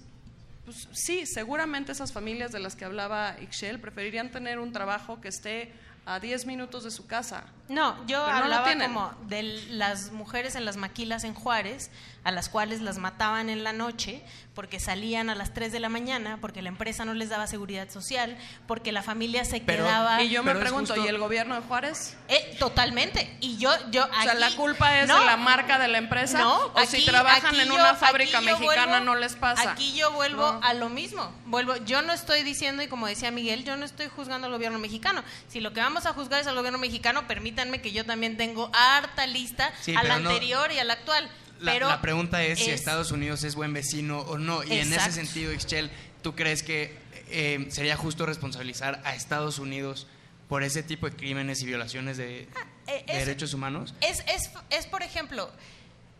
[0.64, 5.28] pues sí, seguramente esas familias de las que hablaba Ixchel preferirían tener un trabajo que
[5.28, 5.72] esté
[6.04, 7.44] a 10 minutos de su casa.
[7.72, 8.92] No, yo Pero no lo hablaba tienen.
[8.92, 11.90] como de las mujeres en las maquilas en Juárez,
[12.24, 14.22] a las cuales las mataban en la noche
[14.54, 17.88] porque salían a las 3 de la mañana, porque la empresa no les daba seguridad
[17.90, 18.36] social,
[18.68, 20.22] porque la familia se Pero- quedaba...
[20.22, 22.16] Y yo me pregunto, justo- ¿y el gobierno de Juárez?
[22.28, 23.34] Eh, totalmente.
[23.40, 25.96] Y yo, yo O sea, aquí- ¿la culpa es No, de la marca de la
[25.98, 26.38] empresa?
[26.38, 29.34] No, ¿O si aquí- trabajan aquí en yo- una fábrica aquí mexicana vuelvo- no les
[29.34, 29.72] pasa?
[29.72, 30.60] Aquí yo vuelvo No.
[30.62, 31.32] a lo mismo.
[31.46, 34.78] Vuelvo, yo no estoy diciendo, y como decía Miguel, yo no estoy juzgando al gobierno
[34.78, 35.24] mexicano.
[35.48, 38.70] Si lo que vamos a juzgar es al gobierno mexicano, permítanme que yo también tengo
[38.74, 41.30] harta lista Sí, a la no- anterior y a la actual.
[41.60, 44.64] La, pero la pregunta es, si es- Estados Unidos es buen vecino o no.
[44.64, 45.90] Y en ese sentido, Ixchel,
[46.22, 47.00] ¿tú crees que
[47.34, 50.06] eh, sería justo responsabilizar a Estados Unidos
[50.48, 52.48] por ese tipo de crímenes y violaciones de, eh,
[52.86, 53.94] de es- derechos humanos?
[54.00, 55.50] Es, es, es, por ejemplo,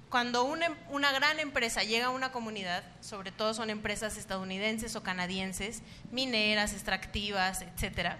[0.08, 4.94] cuando una, em- una gran empresa llega a una comunidad, sobre todo son empresas estadounidenses
[4.96, 5.82] o canadienses,
[6.12, 8.18] mineras, extractivas, etcétera,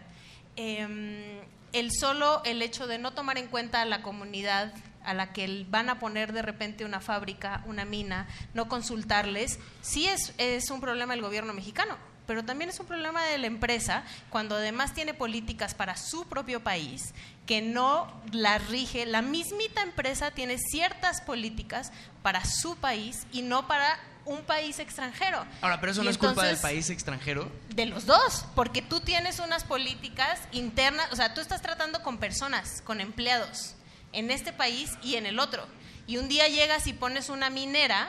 [0.57, 1.41] em,
[1.73, 4.73] el solo el hecho de no tomar en cuenta a la comunidad
[5.05, 10.07] a la que van a poner de repente una fábrica, una mina, no consultarles, sí
[10.07, 11.97] es, es un problema del gobierno mexicano,
[12.27, 16.63] pero también es un problema de la empresa cuando además tiene políticas para su propio
[16.63, 17.15] país
[17.47, 19.07] que no las rige.
[19.07, 21.93] La mismita empresa tiene ciertas políticas
[22.23, 25.45] para su país y no para un país extranjero.
[25.61, 27.51] Ahora, pero eso Y no es culpa del país extranjero.
[27.75, 32.19] de los dos, porque tú tienes unas políticas internas, o sea, tú estás tratando con
[32.19, 33.75] personas, con empleados,
[34.13, 35.67] en este país y en el otro.
[36.07, 38.09] Y un día llegas y pones una minera,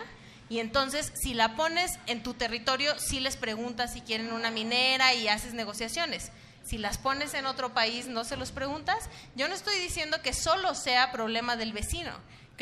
[0.49, 5.13] y entonces si la pones en tu territorio, sí les preguntas si quieren una minera
[5.13, 6.31] y haces negociaciones.
[6.63, 9.09] Si las pones en otro país, no se los preguntas.
[9.35, 12.11] Yo no estoy diciendo que solo sea problema del vecino.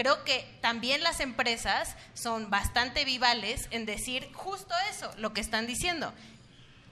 [0.01, 5.67] Creo que también las empresas son bastante vivales en decir justo eso, lo que están
[5.67, 6.13] diciendo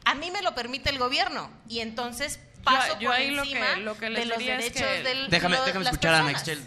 [0.06, 3.50] a mí me lo permite el gobierno y entonces paso yo por ahí lo que-
[3.50, 6.14] encima lo que de les los diría es derechos que- del Déjame, lo- déjame escuchar
[6.26, 6.32] a.
[6.32, 6.60] Ixchel.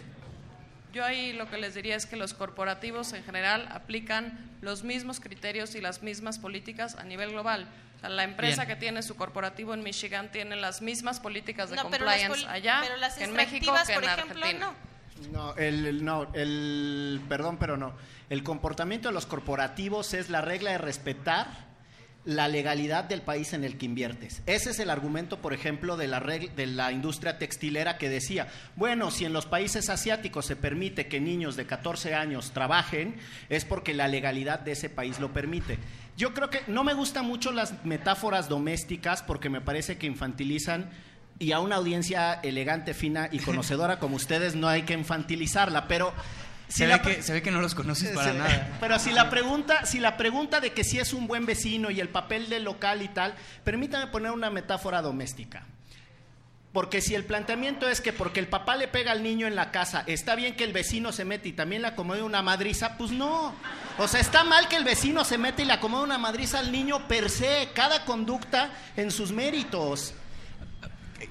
[0.93, 5.19] Yo ahí lo que les diría es que los corporativos en general aplican los mismos
[5.19, 7.67] criterios y las mismas políticas a nivel global.
[7.97, 8.75] O sea, la empresa Bien.
[8.75, 12.97] que tiene su corporativo en Michigan tiene las mismas políticas de No, compliance allá pero
[12.97, 14.67] las que en México que por en ejemplo, Argentina.
[14.67, 14.92] no.
[15.31, 17.93] No, el, no, el, perdón, pero no.
[18.29, 21.73] El comportamiento de los corporativos es la regla de respetar
[22.25, 24.41] la legalidad del país en el que inviertes.
[24.45, 29.11] Ese es el argumento, por ejemplo, de la, de la industria textilera que decía, bueno,
[29.11, 33.15] si en los países asiáticos se permite que niños de 14 años trabajen,
[33.49, 35.79] es porque la legalidad de ese país lo permite.
[36.15, 40.89] Yo creo que no me gustan mucho las metáforas domésticas porque me parece que infantilizan
[41.39, 46.13] y a una audiencia elegante, fina y conocedora como ustedes no hay que infantilizarla, pero
[46.67, 48.77] si Se, ve que, se ve que no los conoces para nada.
[48.79, 51.99] Pero si la pregunta, si la pregunta de que si es un buen vecino y
[51.99, 55.65] el papel del local y tal, permítame poner una metáfora doméstica.
[56.71, 59.69] Porque si el planteamiento es que porque el papá le pega al niño en la
[59.69, 63.11] casa, está bien que el vecino se mete y también le acomode una madriza, pues
[63.11, 63.53] no.
[63.99, 66.71] O sea, está mal que el vecino se mete y le acomode una madriza al
[66.71, 70.15] niño per se, cada conducta en sus méritos.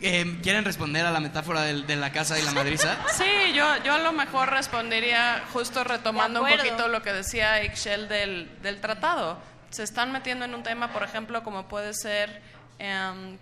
[0.01, 2.97] Eh, ¿Quieren responder a la metáfora del- de la casa y la madriza?
[3.13, 7.63] Sí, yo, yo a lo mejor respondería justo retomando De un poquito lo que decía
[7.65, 9.39] Ixchel del, del tratado.
[9.71, 12.41] Se están metiendo en un tema, por ejemplo, como puede ser
[12.79, 13.39] em,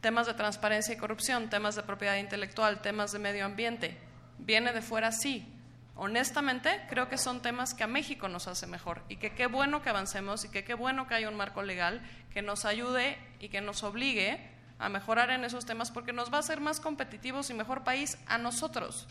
[0.00, 3.96] temas de transparencia y corrupción, temas de propiedad intelectual, temas de medio ambiente.
[4.38, 5.46] Viene de fuera, sí.
[6.00, 9.82] Honestamente, creo que son temas que a México nos hace mejor y que qué bueno
[9.82, 12.00] que avancemos y que qué bueno que haya un marco legal
[12.32, 14.38] que nos ayude y que nos obligue
[14.78, 18.18] a mejorar en esos temas porque nos va a hacer más competitivos y mejor país
[18.26, 19.06] a nosotros.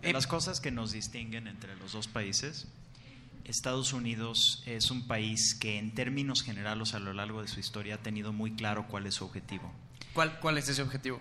[0.00, 2.66] De las cosas que nos distinguen entre los dos países,
[3.44, 7.96] Estados Unidos es un país que en términos generales a lo largo de su historia
[7.96, 9.72] ha tenido muy claro cuál es su objetivo.
[10.14, 11.20] ¿Cuál, ¿Cuál es ese objetivo?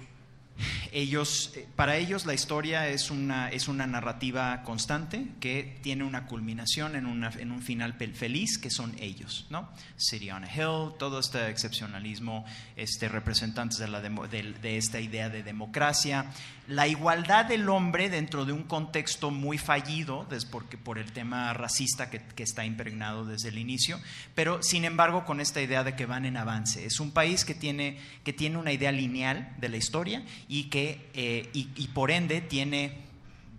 [0.92, 6.26] Ellos, eh, para ellos la historia es una, es una narrativa constante que tiene una
[6.28, 9.70] culminación en, una, en un final feliz que son ellos, ¿no?
[9.98, 12.46] City on a Hill, todo este excepcionalismo,
[12.76, 16.26] este, representantes de, la demo- del- de esta idea de democracia,
[16.68, 22.10] la igualdad del hombre dentro de un contexto muy fallido, porque, por el tema racista
[22.10, 24.00] que, que está impregnado desde el inicio,
[24.36, 26.86] pero sin embargo con esta idea de que van en avance.
[26.86, 31.10] Es un país que tiene, que tiene una idea lineal de la historia y que
[31.14, 32.98] eh, y, por ende tiene,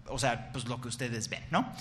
[0.08, 1.72] o sea, pues lo que ustedes ven, ¿no?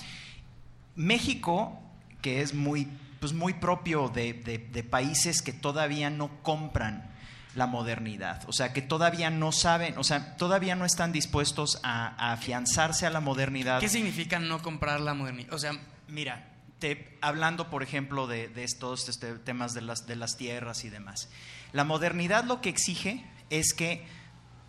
[0.96, 1.78] México,
[2.22, 2.88] que es muy
[3.20, 7.08] pues muy propio de, de- países que todavía no compran
[7.54, 12.32] la modernidad, o sea, que todavía no saben, o sea, todavía no están dispuestos a,
[12.32, 13.78] afianzarse a la modernidad.
[13.80, 15.52] ¿Qué significa no comprar la modernidad?
[15.52, 15.72] O sea,
[16.08, 16.48] Mira,
[16.78, 20.88] te- hablando por ejemplo de, de estos este, temas de las, de las tierras y
[20.90, 21.28] demás,
[21.72, 24.04] la modernidad lo que exige es que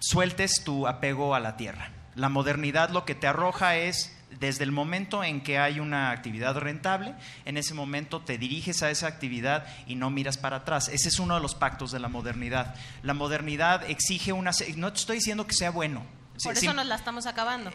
[0.04, 1.92] sueltes tu apego a la tierra.
[2.16, 6.58] La modernidad lo que te arroja es, desde el momento en que hay una actividad
[6.58, 10.90] rentable, en ese momento te diriges a esa actividad y no miras para atrás.
[10.90, 12.76] Ese es uno de los pactos de la modernidad.
[13.02, 14.52] La modernidad exige una...
[14.76, 16.04] No te estoy diciendo que sea bueno.
[16.44, 17.72] Por sí, eso nos la estamos acabando.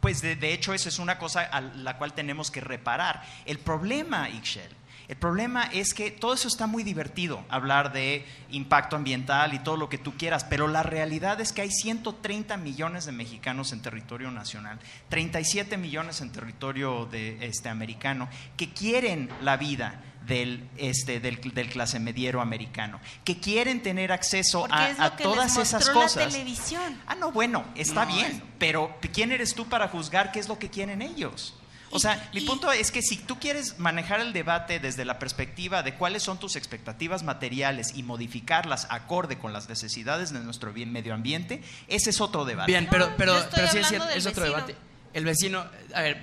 [0.00, 3.22] pues de, de hecho eso es una cosa a la cual tenemos que reparar.
[3.46, 4.70] El problema, Ixchel,
[5.08, 9.78] el problema es que todo eso está muy divertido, hablar de impacto ambiental y todo
[9.78, 13.80] lo que tú quieras, pero la realidad es que hay 130 millones de mexicanos en
[13.80, 14.78] territorio nacional,
[15.08, 18.28] 37 millones en territorio de, este, americano,
[18.58, 24.60] que quieren la vida del, este, del, del clase mediero americano, que quieren tener acceso
[24.60, 26.26] Porque a, es lo a que todas les esas cosas.
[26.26, 27.00] la televisión.
[27.06, 30.48] Ah, no, bueno, está No, bien, es- pero ¿quién eres tú para juzgar qué es
[30.48, 31.54] lo que quieren ellos?
[31.90, 35.04] O Y- sea, mi y- punto es que si tú quieres manejar el debate desde
[35.04, 40.40] la perspectiva de cuáles son tus expectativas materiales y modificarlas acorde con las necesidades de
[40.40, 42.70] nuestro bien medio ambiente, ese es otro debate.
[42.70, 44.74] bien, pero, pero, pero sí es, cierto, es otro debate.
[45.14, 45.64] El vecino,
[45.94, 46.22] a ver,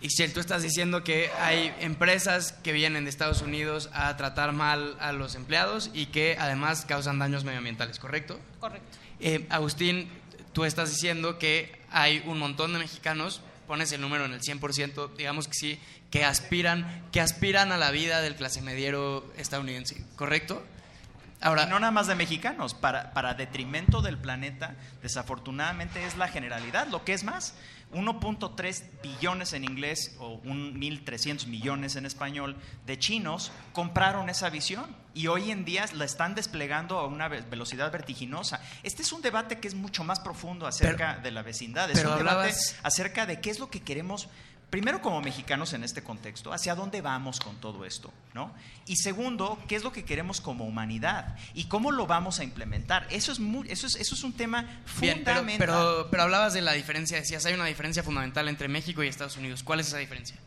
[0.00, 4.96] Ixchel, tú estás diciendo que hay empresas que vienen de Estados Unidos a tratar mal
[4.98, 8.40] a los empleados y que además causan daños medioambientales, ¿correcto?
[8.58, 8.98] Correcto.
[9.20, 10.08] Eh, Agustín,
[10.52, 15.16] tú estás diciendo que hay un montón de mexicanos, pones el número en el 100%,
[15.16, 20.62] digamos que sí, que aspiran, que aspiran a la vida del clase mediero estadounidense, ¿correcto?
[21.40, 26.86] Ahora, no nada más de mexicanos, para, para detrimento del planeta, desafortunadamente es la generalidad.
[26.86, 27.54] Lo que es más,
[27.92, 34.84] 1.3 billones en inglés o 1.300 millones en español de chinos compraron esa visión
[35.14, 38.60] y hoy en día la están desplegando a una ve- velocidad vertiginosa.
[38.82, 41.90] Este es un debate que es mucho más profundo acerca de la vecindad.
[41.90, 42.48] Es un debate
[42.82, 44.28] acerca de qué es lo que queremos
[44.72, 48.54] primero como mexicanos en este contexto, hacia dónde vamos con todo esto, ¿no?
[48.86, 53.06] Y segundo, qué es lo que queremos como humanidad y cómo lo vamos a implementar.
[53.10, 54.62] Eso es muy, eso es, eso es un tema
[54.98, 55.58] bien, pero, fundamental.
[55.58, 59.36] pero, pero hablabas de la diferencia, decías, hay una diferencia fundamental entre México y Estados
[59.36, 59.62] Unidos.
[59.62, 60.38] ¿Cuál es esa diferencia?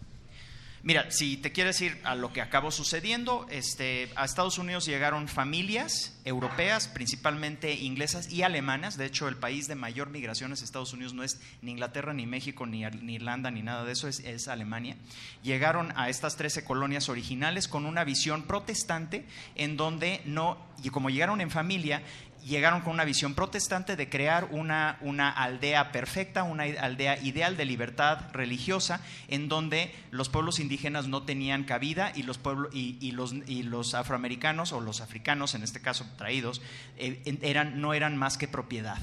[0.85, 5.27] Mira, si te quieres ir a lo que acabó sucediendo, este, a Estados Unidos llegaron
[5.27, 8.95] familias europeas, principalmente inglesas y alemanas.
[8.95, 12.27] De hecho, el país de mayor migración es Estados Unidos, no es ni Inglaterra, ni
[12.27, 14.95] México, ni, Irlanda, ni nada de eso, es, es Alemania.
[15.41, 19.25] Llegaron a estas 13 colonias originales con una visión protestante
[19.55, 22.03] en donde no, y como llegaron en familia,
[22.45, 27.65] llegaron con una visión protestante de crear una, una aldea perfecta, una aldea ideal de
[27.65, 33.33] libertad religiosa, en donde los pueblos indígenas no tenían cabida y los, pueblos, y, los,
[33.47, 36.61] y los afroamericanos o los africanos, en este caso traídos,
[36.97, 38.99] eh, eran, no eran más que propiedad.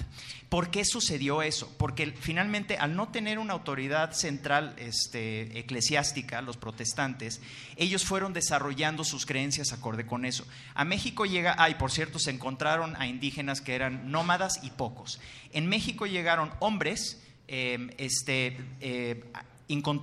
[0.48, 1.74] ¿Por qué sucedió eso?
[1.78, 7.40] Porque finalmente, al no tener una autoridad central este, eclesiástica, los protestantes,
[7.76, 10.46] ellos fueron desarrollando sus creencias acorde con eso.
[10.74, 15.20] A México llega, ay, por cierto, se encontraron a indígenas que eran nómadas y pocos.
[15.52, 19.24] En México llegaron hombres, eh, este, eh,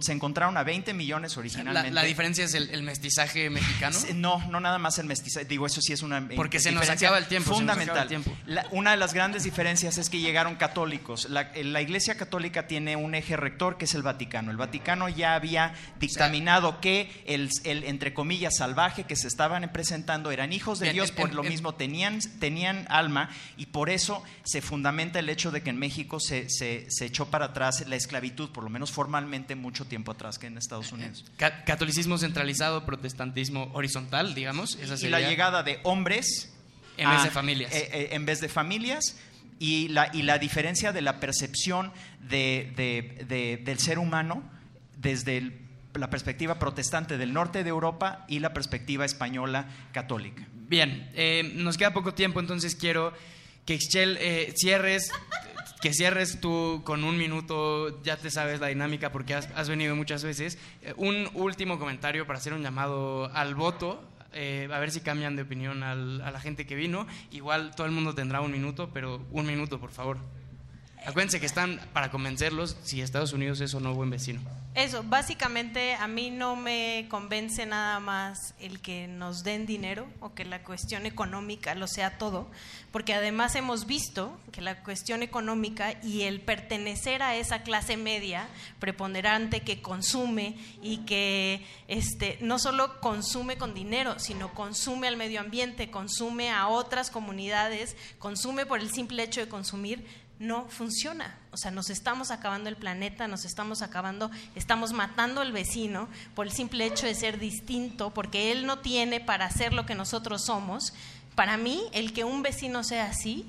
[0.01, 1.91] se encontraron a 20 millones originalmente.
[1.91, 3.97] la diferencia es el, el mestizaje mexicano.
[4.15, 5.45] No, no nada más el mestizaje.
[5.45, 8.03] Digo, eso sí es una Porque se nos acaba el tiempo, Fundamental.
[8.03, 8.31] el tiempo.
[8.45, 11.29] La- una de las grandes diferencias es que llegaron católicos.
[11.29, 14.49] La, la Iglesia Católica tiene un eje rector que es el Vaticano.
[14.51, 20.31] El Vaticano ya había dictaminado que el, el, entre comillas, salvaje que se estaban presentando
[20.31, 24.61] eran hijos de Bien, Dios, por lo mismo tenían, tenían alma y por eso se
[24.61, 28.49] fundamenta el hecho de que en México se, se, se echó para atrás la esclavitud,
[28.49, 31.25] por lo menos formalmente, mucho tiempo atrás que en Estados Unidos.
[31.37, 34.75] Ca- catolicismo centralizado, protestantismo horizontal, digamos.
[34.75, 36.53] Esa y sería la llegada de hombres
[36.97, 37.73] En vez de familias.
[37.73, 39.17] eh, eh, en vez de familias
[39.59, 41.91] y la, y la diferencia de la percepción
[42.29, 44.43] de- de- de- del ser humano
[44.97, 45.59] desde el-
[45.95, 50.47] la perspectiva protestante del norte de Europa y la perspectiva española católica.
[50.53, 53.11] Bien, eh, nos queda poco tiempo, entonces quiero
[53.65, 55.11] que Ixchel eh, cierres,
[55.81, 59.95] que cierres tú con un minuto, ya te sabes la dinámica porque has, has venido
[59.95, 60.57] muchas veces.
[60.81, 64.03] Eh, un último comentario para hacer un llamado al voto,
[64.33, 67.07] eh, a ver si cambian de opinión al- a la gente que vino.
[67.31, 70.17] Igual todo el mundo tendrá un minuto, pero un minuto, por favor.
[71.05, 74.41] Acuérdense que están para convencerlos si Estados Unidos es o no buen vecino.
[74.79, 80.33] Eso, básicamente a mí no me convence nada más el que nos den dinero o
[80.33, 82.47] que la cuestión económica lo sea todo,
[82.93, 88.47] porque además hemos visto que la cuestión económica y el pertenecer a esa clase media
[88.79, 95.41] preponderante que consume y que este, no solo consume con dinero, sino consume al medio
[95.41, 100.05] ambiente, consume a otras comunidades, consume por el simple hecho de consumir,
[100.39, 101.37] no funciona.
[101.51, 106.47] O sea, nos estamos acabando el planeta, nos estamos acabando, estamos matando al vecino por
[106.47, 110.45] el simple hecho de ser distinto, porque él no tiene para hacer lo que nosotros
[110.45, 110.93] somos.
[111.35, 113.45] Para mí, el que un vecino sea así,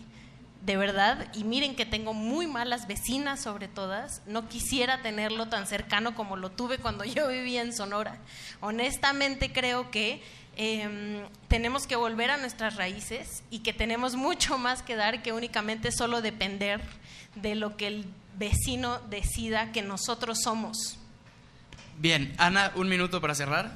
[0.62, 5.66] de verdad, y miren que tengo muy malas vecinas sobre todas, no quisiera tenerlo tan
[5.66, 8.18] cercano como lo tuve cuando yo vivía en Sonora.
[8.61, 10.22] Honestamente creo que
[10.62, 15.32] em, tenemos que volver a nuestras raíces y que tenemos mucho más que dar que
[15.32, 16.82] únicamente solo depender
[17.34, 18.04] de lo que el
[18.36, 20.98] vecino decida que nosotros somos.
[21.96, 23.70] Bien, Ana, un minuto para cerrar.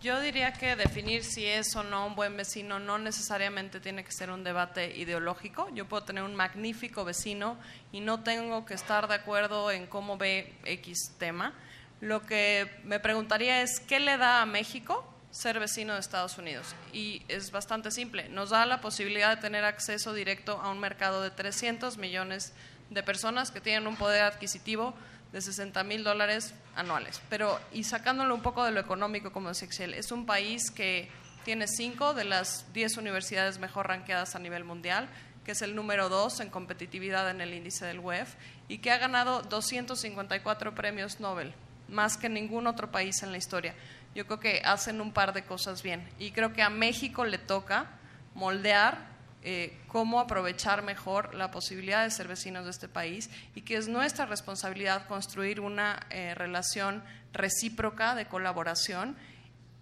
[0.00, 4.12] Yo diría que definir si es o no un buen vecino no necesariamente tiene que
[4.12, 5.68] ser un debate ideológico.
[5.74, 7.56] Yo puedo tener un magnífico vecino
[7.90, 11.54] y no tengo que estar de acuerdo en cómo ve X tema.
[12.00, 16.76] Lo que me preguntaría es, ¿qué le da a México ser vecino de Estados Unidos?
[16.92, 18.28] Y es bastante simple.
[18.28, 22.52] Nos da la posibilidad de tener acceso directo a un mercado de 300 millones
[22.90, 24.94] de personas que tienen un poder adquisitivo
[25.32, 27.20] de 60 mil dólares anuales.
[27.28, 31.08] Pero, y sacándolo un poco de lo económico, como decía Excel, es un país que
[31.44, 35.08] tiene cinco de las diez universidades mejor ranqueadas a nivel mundial,
[35.44, 38.34] que es el número dos en competitividad en el índice del WEF,
[38.68, 41.52] y que ha ganado 254 premios Nobel,
[41.88, 43.74] más que ningún otro país en la historia.
[44.14, 46.06] Yo creo que hacen un par de cosas bien.
[46.18, 47.90] Y creo que a México le toca
[48.34, 49.12] moldear
[49.44, 53.88] eh, cómo aprovechar mejor la posibilidad de ser vecinos de este país y que es
[53.88, 57.02] nuestra responsabilidad construir una eh, relación
[57.32, 59.16] recíproca de colaboración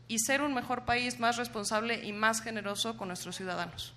[0.09, 3.93] y ser un mejor país más responsable y más generoso con nuestros ciudadanos.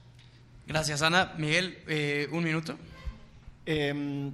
[0.68, 1.34] Gracias, Ana.
[1.38, 2.78] Miguel, eh, un minuto.
[3.66, 4.32] Em,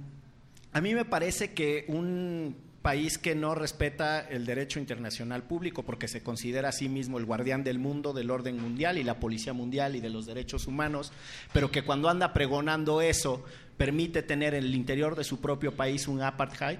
[0.72, 6.08] a mí me parece que un país que no respeta el derecho internacional público porque
[6.08, 9.52] se considera a sí mismo el guardián del mundo, del orden mundial y la policía
[9.52, 11.12] mundial y de los derechos humanos,
[11.52, 13.44] pero que cuando anda pregonando eso
[13.76, 16.78] permite tener en el interior de su propio país un apartheid,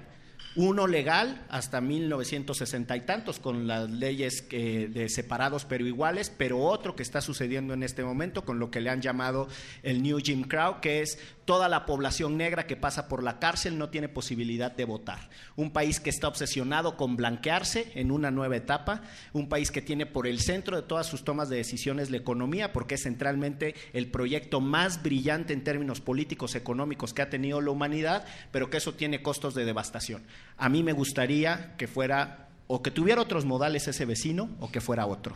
[0.55, 6.95] uno legal hasta 1960 y tantos con las leyes de separados pero iguales, pero otro
[6.95, 9.47] que está sucediendo en este momento con lo que le han llamado
[9.81, 11.19] el New Jim Crow, que es
[11.51, 15.27] toda la población negra que pasa por la cárcel no tiene posibilidad de votar.
[15.57, 19.01] Un país que está obsesionado con blanquearse en una nueva etapa,
[19.33, 22.71] un país que tiene por el centro de todas sus tomas de decisiones la economía,
[22.71, 27.71] porque es centralmente el proyecto más brillante en términos políticos, económicos que ha tenido la
[27.71, 30.23] humanidad, pero que eso tiene costos de devastación.
[30.55, 34.79] A mí me gustaría que fuera o que tuviera otros modales ese vecino o que
[34.79, 35.35] fuera otro.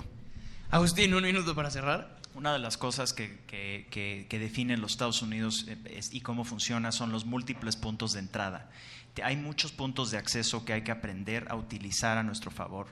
[0.72, 2.16] Agustín, un minuto para cerrar.
[2.36, 7.12] Una de las cosas que, que, definen los Estados Unidos eh, y cómo funciona son
[7.12, 8.70] los múltiples puntos de entrada.
[9.24, 12.88] Hay muchos puntos de acceso que hay que aprender a utilizar a nuestro favor.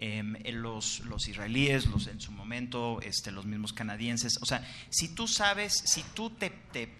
[0.00, 4.38] Em, los, israelíes, los, en su momento este, los mismos canadienses.
[4.40, 6.52] O sea, si tú sabes, si tú te,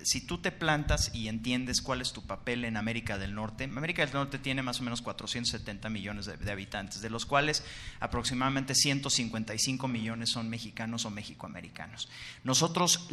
[0.03, 4.05] si tú te plantas y entiendes cuál es tu papel en América del Norte, América
[4.05, 7.63] del Norte tiene más o menos 470 millones de, habitantes, de los cuales
[8.01, 12.09] aproximadamente 155 millones son mexicanos o mexicoamericanos.
[12.43, 13.07] Nosotros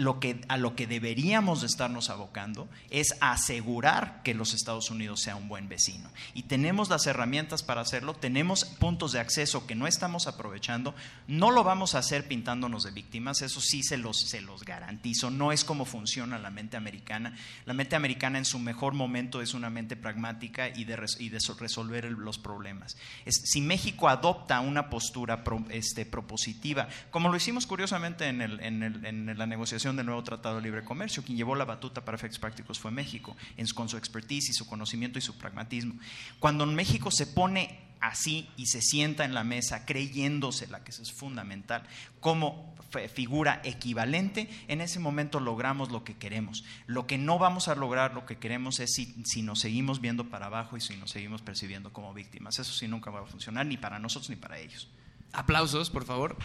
[0.48, 5.48] a lo que deberíamos de estarnos abocando es asegurar que los Estados Unidos sea un
[5.48, 6.10] buen vecino.
[6.34, 10.96] Y tenemos las herramientas para hacerlo, tenemos puntos de acceso que no estamos aprovechando,
[11.28, 15.30] no lo vamos a hacer pintándonos de víctimas, eso sí se los, se los garantizo,
[15.30, 17.38] no es como funciona la mente americana.
[17.66, 21.40] La mente americana en su mejor momento es una mente pragmática y de, y de
[21.60, 22.98] resolver los problemas.
[23.26, 29.46] si México adopta una postura este, propositiva, como lo hicimos curiosamente en, el, en, la
[29.46, 32.92] negociación del nuevo Tratado de Libre Comercio, quien llevó la batuta para efectos prácticos fue
[32.92, 33.36] México,
[33.74, 35.96] con su expertise y su conocimiento y su pragmatismo.
[36.40, 41.12] Cuando México se pone así y se sienta en la mesa creyéndosela, que eso es
[41.12, 41.84] fundamental,
[42.20, 42.76] como
[43.14, 46.64] figura equivalente, en ese momento logramos lo que queremos.
[46.88, 50.30] Lo que no vamos a lograr, lo que queremos es si, si, nos seguimos viendo
[50.30, 52.58] para abajo y si nos seguimos percibiendo como víctimas.
[52.60, 54.88] Eso sí nunca va a funcionar, ni para nosotros ni para ellos.
[55.34, 56.38] Aplausos, por favor.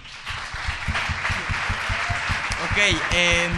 [2.65, 2.79] Ok.
[3.13, 3.53] Em,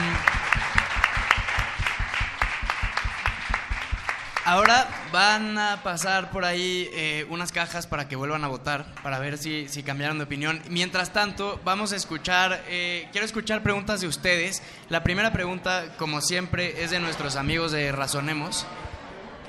[4.44, 9.18] ahora van a pasar por ahí eh, unas cajas para que vuelvan a votar, para
[9.18, 10.62] ver si, si cambiaron de opinión.
[10.68, 14.62] Mientras tanto, vamos a escuchar, eh, quiero escuchar preguntas de ustedes.
[14.88, 18.66] La primera pregunta, como siempre, es de nuestros amigos de Razonemos.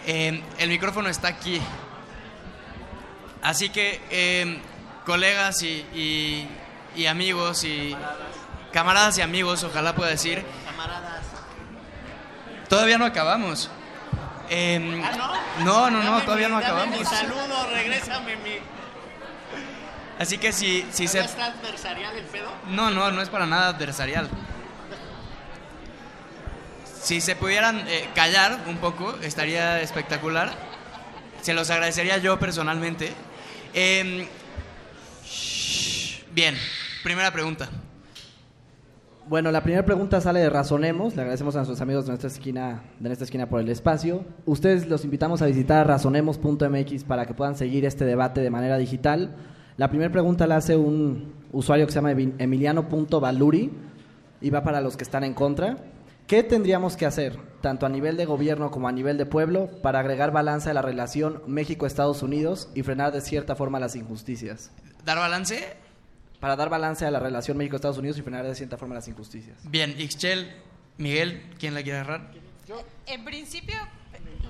[0.05, 1.61] Eh, el micrófono está aquí.
[3.41, 4.59] Así que, eh,
[5.05, 6.47] colegas y, y-
[6.95, 7.95] y amigos y
[8.71, 10.43] camaradas y amigos, ojalá pueda decir.
[12.69, 13.69] Todavía no acabamos.
[14.49, 15.01] Em,
[15.63, 17.07] no, no, no, todavía no acabamos.
[17.07, 18.57] saludo, regrésame mi.
[20.19, 21.19] Así que si, si se...
[21.19, 22.49] está adversarial el pedo?
[22.67, 24.29] No, no, no es para nada adversarial.
[27.01, 30.51] Si se pudieran eh, callar un poco, estaría espectacular.
[31.41, 33.11] Se los agradecería yo personalmente.
[33.73, 34.25] Em,
[36.31, 36.57] bien,
[37.03, 37.67] primera pregunta.
[39.25, 41.15] Bueno, la primera pregunta sale de Razonemos.
[41.15, 44.25] Le agradecemos a nuestros amigos de nuestra esquina, de nuestra esquina por el espacio.
[44.45, 49.33] Ustedes los invitamos a visitar razonemos.mx para que puedan seguir este debate de manera digital.
[49.77, 53.71] La primera pregunta la hace un usuario que se llama emiliano.valuri
[54.41, 55.77] y va para los que están en contra.
[56.27, 59.99] ¿Qué tendríamos que hacer, tanto a nivel de gobierno como a nivel de pueblo, para
[59.99, 64.71] agregar balance a la relación México-Estados Unidos y frenar de cierta forma las injusticias?
[65.05, 65.82] ¿Dar balance?
[66.43, 69.55] Para dar balance a la relación México-Estados Unidos y frenar de cierta forma las injusticias.
[69.63, 70.53] Bien, Ixchel,
[70.97, 72.31] Miguel, ¿quién la quiere agarrar?
[73.05, 73.77] En principio,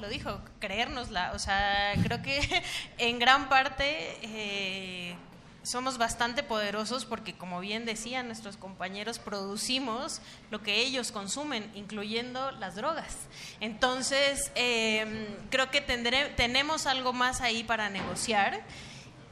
[0.01, 1.33] lo dijo, creérnosla.
[1.33, 2.63] O sea, creo que
[2.97, 5.15] en gran parte eh,
[5.61, 10.19] somos bastante poderosos porque, como bien decían nuestros compañeros, producimos
[10.49, 13.15] lo que ellos consumen, incluyendo las drogas.
[13.59, 18.61] Entonces, eh, creo que tendré- tenemos algo más ahí para negociar.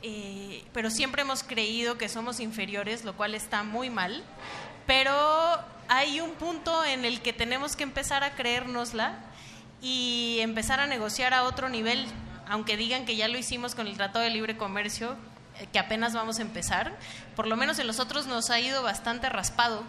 [0.02, 4.24] Eh, pero siempre hemos creído que somos inferiores, lo cual está muy mal.
[4.88, 5.14] Pero
[5.88, 9.20] hay un punto en el que tenemos que empezar a creérnosla
[9.82, 12.06] y empezar a negociar a otro nivel,
[12.48, 15.16] aunque digan que ya lo hicimos con el Tratado de Libre Comercio,
[15.60, 16.98] eh, que apenas vamos a empezar,
[17.36, 19.84] por lo menos en los otros nos ha ido bastante raspado.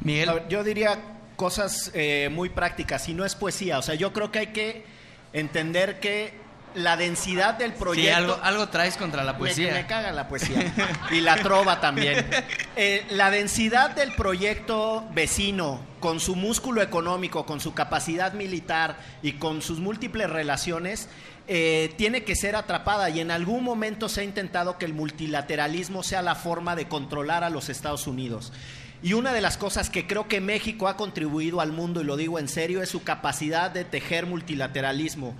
[0.00, 0.30] Miguel.
[0.48, 0.98] Yo diría
[1.36, 3.78] cosas eh, muy prácticas y no es poesía.
[3.78, 4.84] O sea, yo creo que hay que
[5.32, 6.34] entender que
[6.74, 8.08] la densidad del proyecto.
[8.08, 9.72] Sí, algo, algo traes contra la Me, poesía.
[9.72, 10.72] me caga la poesía.
[11.10, 12.26] y la trova también.
[12.74, 19.32] Eh, la densidad del proyecto vecino, con su músculo económico, con su capacidad militar y
[19.32, 21.10] con sus múltiples relaciones,
[21.48, 23.10] eh, tiene que ser atrapada.
[23.10, 27.44] Y en algún momento se ha intentado que el multilateralismo sea la forma de controlar
[27.44, 28.54] a los Estados Unidos.
[29.02, 32.16] Y una de las cosas que creo que México ha contribuido al mundo, y lo
[32.16, 35.34] digo en serio, es su capacidad de tejer multilateralismo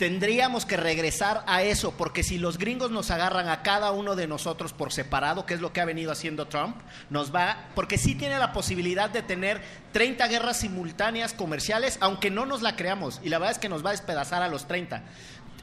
[0.00, 4.26] tendríamos que regresar a eso, porque si los gringos nos agarran a cada uno de
[4.26, 6.74] nosotros por separado, que es lo que ha venido haciendo Trump,
[7.10, 9.60] nos va, porque sí tiene la posibilidad de tener
[9.92, 13.84] 30 guerras simultáneas comerciales, aunque no nos la creamos, y la verdad es que nos
[13.84, 15.02] va a despedazar a los 30.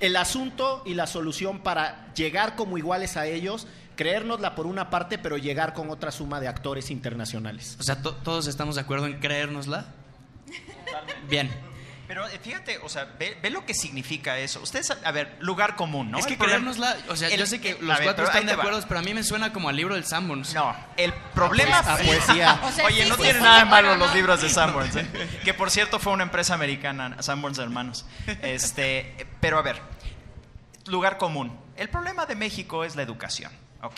[0.02, 3.66] El asunto y la solución para llegar como iguales a ellos,
[3.96, 7.76] creérnosla por una parte, pero llegar con otra suma de actores internacionales.
[7.80, 9.88] O sea, to- todos estamos de acuerdo en creérnosla.
[11.28, 11.50] Bien.
[12.08, 14.62] Pero eh, fíjate, o sea, ve, ve lo que significa eso.
[14.62, 16.20] Ustedes, a ver, lugar común, ¿no?
[16.20, 18.54] es que creérnosla, o sea, el- yo sé que el- los ver, cuatro están de
[18.54, 20.54] acuerdo, pero a mí me suena como al libro del Sanborns.
[20.54, 22.62] No, el problema A poesía.
[22.64, 24.50] O sea, Oye, sí, no sí, tiene sí, nada de sí, malo los libros de
[24.50, 25.40] Sanborns, ¿eh?
[25.44, 28.06] que por cierto fue una empresa americana, Sanborns Hermanos.
[28.42, 29.82] Este, pero a ver,
[30.86, 31.60] lugar común.
[31.76, 33.52] El problema de México es la educación.
[33.84, 33.96] Ok.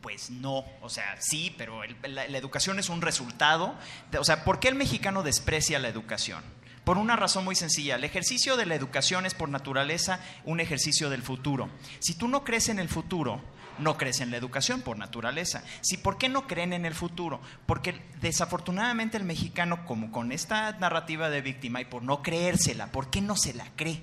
[0.00, 3.74] Pues no, o sea, sí, pero el- la, la educación es un resultado.
[4.10, 6.42] de- o sea, ¿por qué el mexicano desprecia la educación?
[6.84, 7.96] Por una razón muy sencilla.
[7.96, 11.70] El ejercicio de la educación es por naturaleza un ejercicio del futuro.
[12.00, 13.40] Si tú no crees en el futuro,
[13.78, 15.64] no crees en la educación por naturaleza.
[15.80, 17.40] Si, ¿Por qué no creen en el futuro?
[17.66, 23.10] Porque desafortunadamente el mexicano, como con esta narrativa de víctima y por no creérsela, ¿por
[23.10, 24.02] qué no se la cree?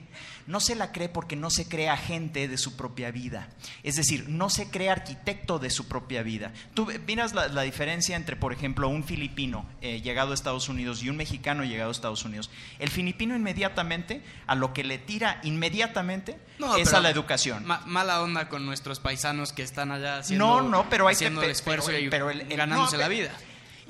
[0.52, 3.48] No se la cree porque no se cree agente de su propia vida.
[3.84, 6.52] Es decir, no se cree arquitecto de su propia vida.
[6.74, 11.02] Tú miras la, la diferencia entre, por ejemplo, un filipino eh, llegado a Estados Unidos
[11.04, 12.50] y un mexicano llegado a Estados Unidos.
[12.80, 17.66] El filipino inmediatamente, a lo que le tira inmediatamente, No, es a la educación.
[17.66, 21.28] ma- mala onda con nuestros paisanos que están allá haciendo, No, no, pero hay que-
[21.28, 23.32] el esfuerzo pero- y pero el- el- ganándose no, la vida.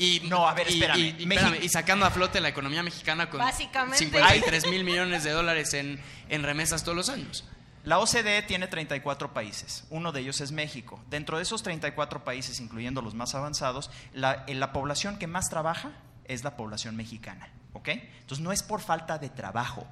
[0.02, 0.98] Y, No, a ver, y- espérame.
[1.00, 3.98] Y, y México- espérame, y sacando a flote la economía mexicana con Básicamente.
[3.98, 6.00] 53 mil millones de dólares en,
[6.30, 7.46] en remesas todos los años.
[7.84, 11.00] La OCDE tiene 34 países, uno de ellos es México.
[11.10, 15.50] Dentro de esos 34 países, incluyendo los más avanzados, la, eh, la población que más
[15.50, 15.92] trabaja
[16.26, 17.50] es la población mexicana.
[17.74, 17.88] ¿ok?
[17.88, 19.88] Entonces no es por falta de trabajo,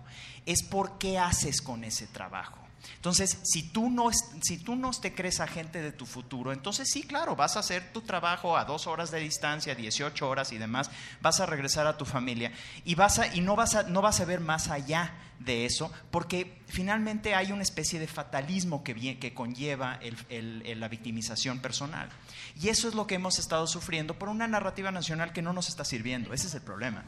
[0.45, 2.57] es por qué haces con ese trabajo.
[2.95, 4.09] Entonces, si tú, no,
[4.41, 7.91] si tú no te crees agente de tu futuro, entonces sí, claro, vas a hacer
[7.93, 10.89] tu trabajo a dos horas de distancia, 18 horas y demás,
[11.21, 12.51] vas a regresar a tu familia
[12.85, 15.91] y, vas a, y no, vas a, no vas a ver más allá de eso,
[16.11, 22.09] porque finalmente hay una especie de fatalismo que, que conlleva el- la victimización personal.
[22.59, 25.69] Y eso es lo que hemos estado sufriendo por una narrativa nacional que no nos
[25.69, 26.33] está sirviendo.
[26.33, 27.03] Ese es el problema.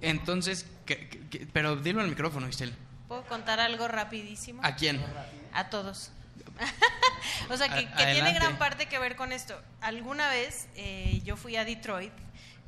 [0.00, 2.72] Entonces, ¿qué- qué- qué- pero dilo al micrófono, Giselle.
[3.08, 4.60] ¿Puedo contar algo rapidísimo?
[4.62, 5.02] ¿A quién?
[5.54, 6.12] A todos.
[7.50, 9.58] o sea, que, tiene gran parte que ver con esto.
[9.80, 12.12] Alguna vez eh, yo fui a Detroit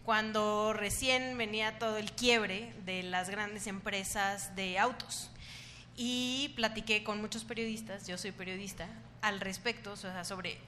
[0.04, 5.30] cuando recién venía todo el quiebre de las grandes empresas de autos.
[5.96, 8.88] Y platiqué con muchos periodistas, yo soy periodista,
[9.20, 10.58] al respecto, o sea, sobre,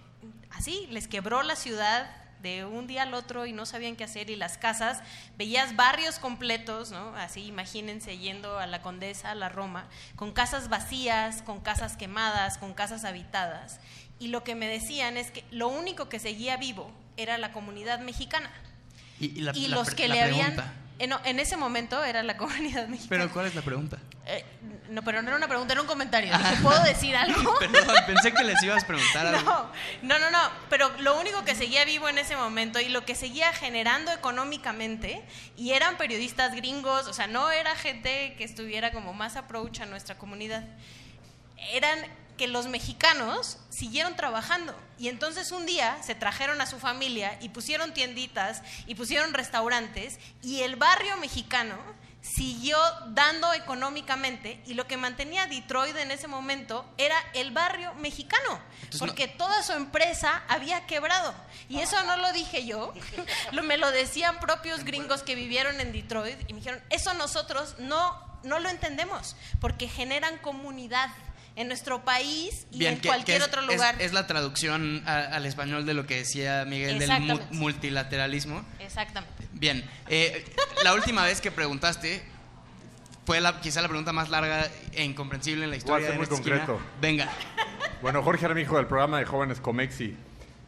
[0.50, 4.28] así, les quebró la ciudad de un día al otro y no sabían qué hacer
[4.30, 5.00] y las casas,
[5.38, 7.14] veías barrios completos, ¿no?
[7.16, 9.86] Así, imagínense yendo a la Condesa, a la Roma,
[10.16, 13.78] con casas vacías, con casas quemadas, con casas habitadas.
[14.18, 18.00] Y lo que me decían es que lo único que seguía vivo era la comunidad
[18.00, 18.50] mexicana.
[19.20, 20.46] Y, y la- y los que la le pregunta.
[20.62, 20.81] habían...
[20.98, 23.22] eh, en ese momento era la comunidad mexicana.
[23.22, 23.98] Pero, ¿cuál es la pregunta?
[24.26, 24.44] Eh,
[24.88, 26.36] no, pero no era una pregunta, era un comentario.
[26.36, 27.58] Dije, ¿puedo decir algo?
[27.58, 29.70] Perdón, pensé que les ibas a preguntar algo.
[30.02, 30.38] No, no, no, no,
[30.70, 35.24] pero lo único que seguía vivo en ese momento y lo que seguía generando económicamente,
[35.56, 39.86] y eran periodistas gringos, o sea, no era gente que estuviera como más approach a
[39.86, 40.64] nuestra comunidad,
[41.72, 41.98] eran
[42.42, 44.74] que los mexicanos siguieron trabajando.
[44.98, 50.18] Y entonces un día se trajeron a su familia y pusieron tienditas y pusieron restaurantes
[50.42, 51.76] y el barrio mexicano
[52.20, 52.76] siguió
[53.10, 58.98] dando económicamente y lo que mantenía Detroit en ese momento era el barrio mexicano, Entonces,
[58.98, 61.32] porque toda su empresa había quebrado.
[61.68, 62.92] Y eso no lo dije yo,
[63.52, 67.76] lo, me lo decían propios gringos que vivieron en Detroit y me dijeron, eso nosotros
[67.78, 71.08] no, no lo entendemos, porque generan comunidad
[71.56, 73.96] en nuestro país y en que- cualquier que es- otro lugar.
[74.00, 78.64] Es, la traducción a- al español de lo que decía Miguel del mu- multilateralismo.
[78.80, 79.46] Exactamente.
[79.52, 80.44] Bien, eh,
[80.82, 82.22] la última vez que preguntaste
[83.26, 86.06] fue la, quizá la pregunta más larga e incomprensible en la historia.
[86.06, 86.66] ser de muy esta esquina.
[86.66, 86.82] concreto.
[87.00, 87.28] Venga.
[88.00, 90.16] Bueno, Jorge Armijo del programa de jóvenes Comexi.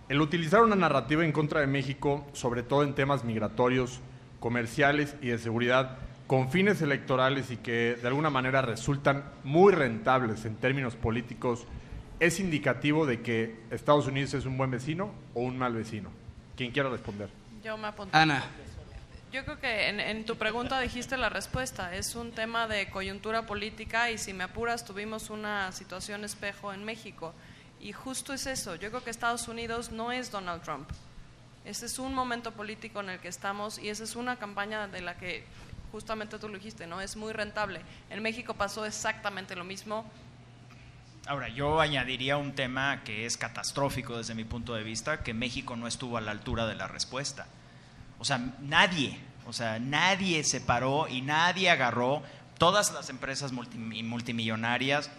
[0.09, 4.01] El utilizar una narrativa en contra de México, sobre todo en temas migratorios,
[4.39, 5.97] comerciales y de seguridad,
[6.27, 11.67] con fines electorales y que de alguna manera resultan muy rentables en términos políticos,
[12.21, 16.11] ¿es indicativo de que Estados Unidos es un buen vecino o un mal vecino?
[16.57, 17.29] Quien quiera responder.
[17.63, 18.17] Yo me apunté.
[18.17, 18.45] Ana.
[19.33, 21.95] Yo creo que en, en tu pregunta dijiste la respuesta.
[21.95, 26.85] Es un tema de coyuntura política y si me apuras tuvimos una situación espejo en
[26.85, 27.35] México.
[27.81, 28.77] Y justo es eso.
[28.77, 30.89] Yo creo que Estados Unidos no es Donald Trump.
[31.65, 35.01] Ese es un momento político en el que estamos y esa es una campaña de
[35.01, 35.45] la que
[35.95, 37.01] justamente tú lo dijiste, ¿no?
[37.01, 37.81] Es muy rentable.
[38.11, 40.05] En México pasó exactamente lo mismo.
[41.29, 45.77] Ahora, yo añadiría un tema que es catastrófico desde mi punto de vista, que México
[45.77, 47.47] no estuvo a la altura de la respuesta.
[48.19, 52.25] O sea, nadie, o sea, nadie se paró y nadie agarró
[52.59, 55.13] todas las empresas multi- multimillonarias,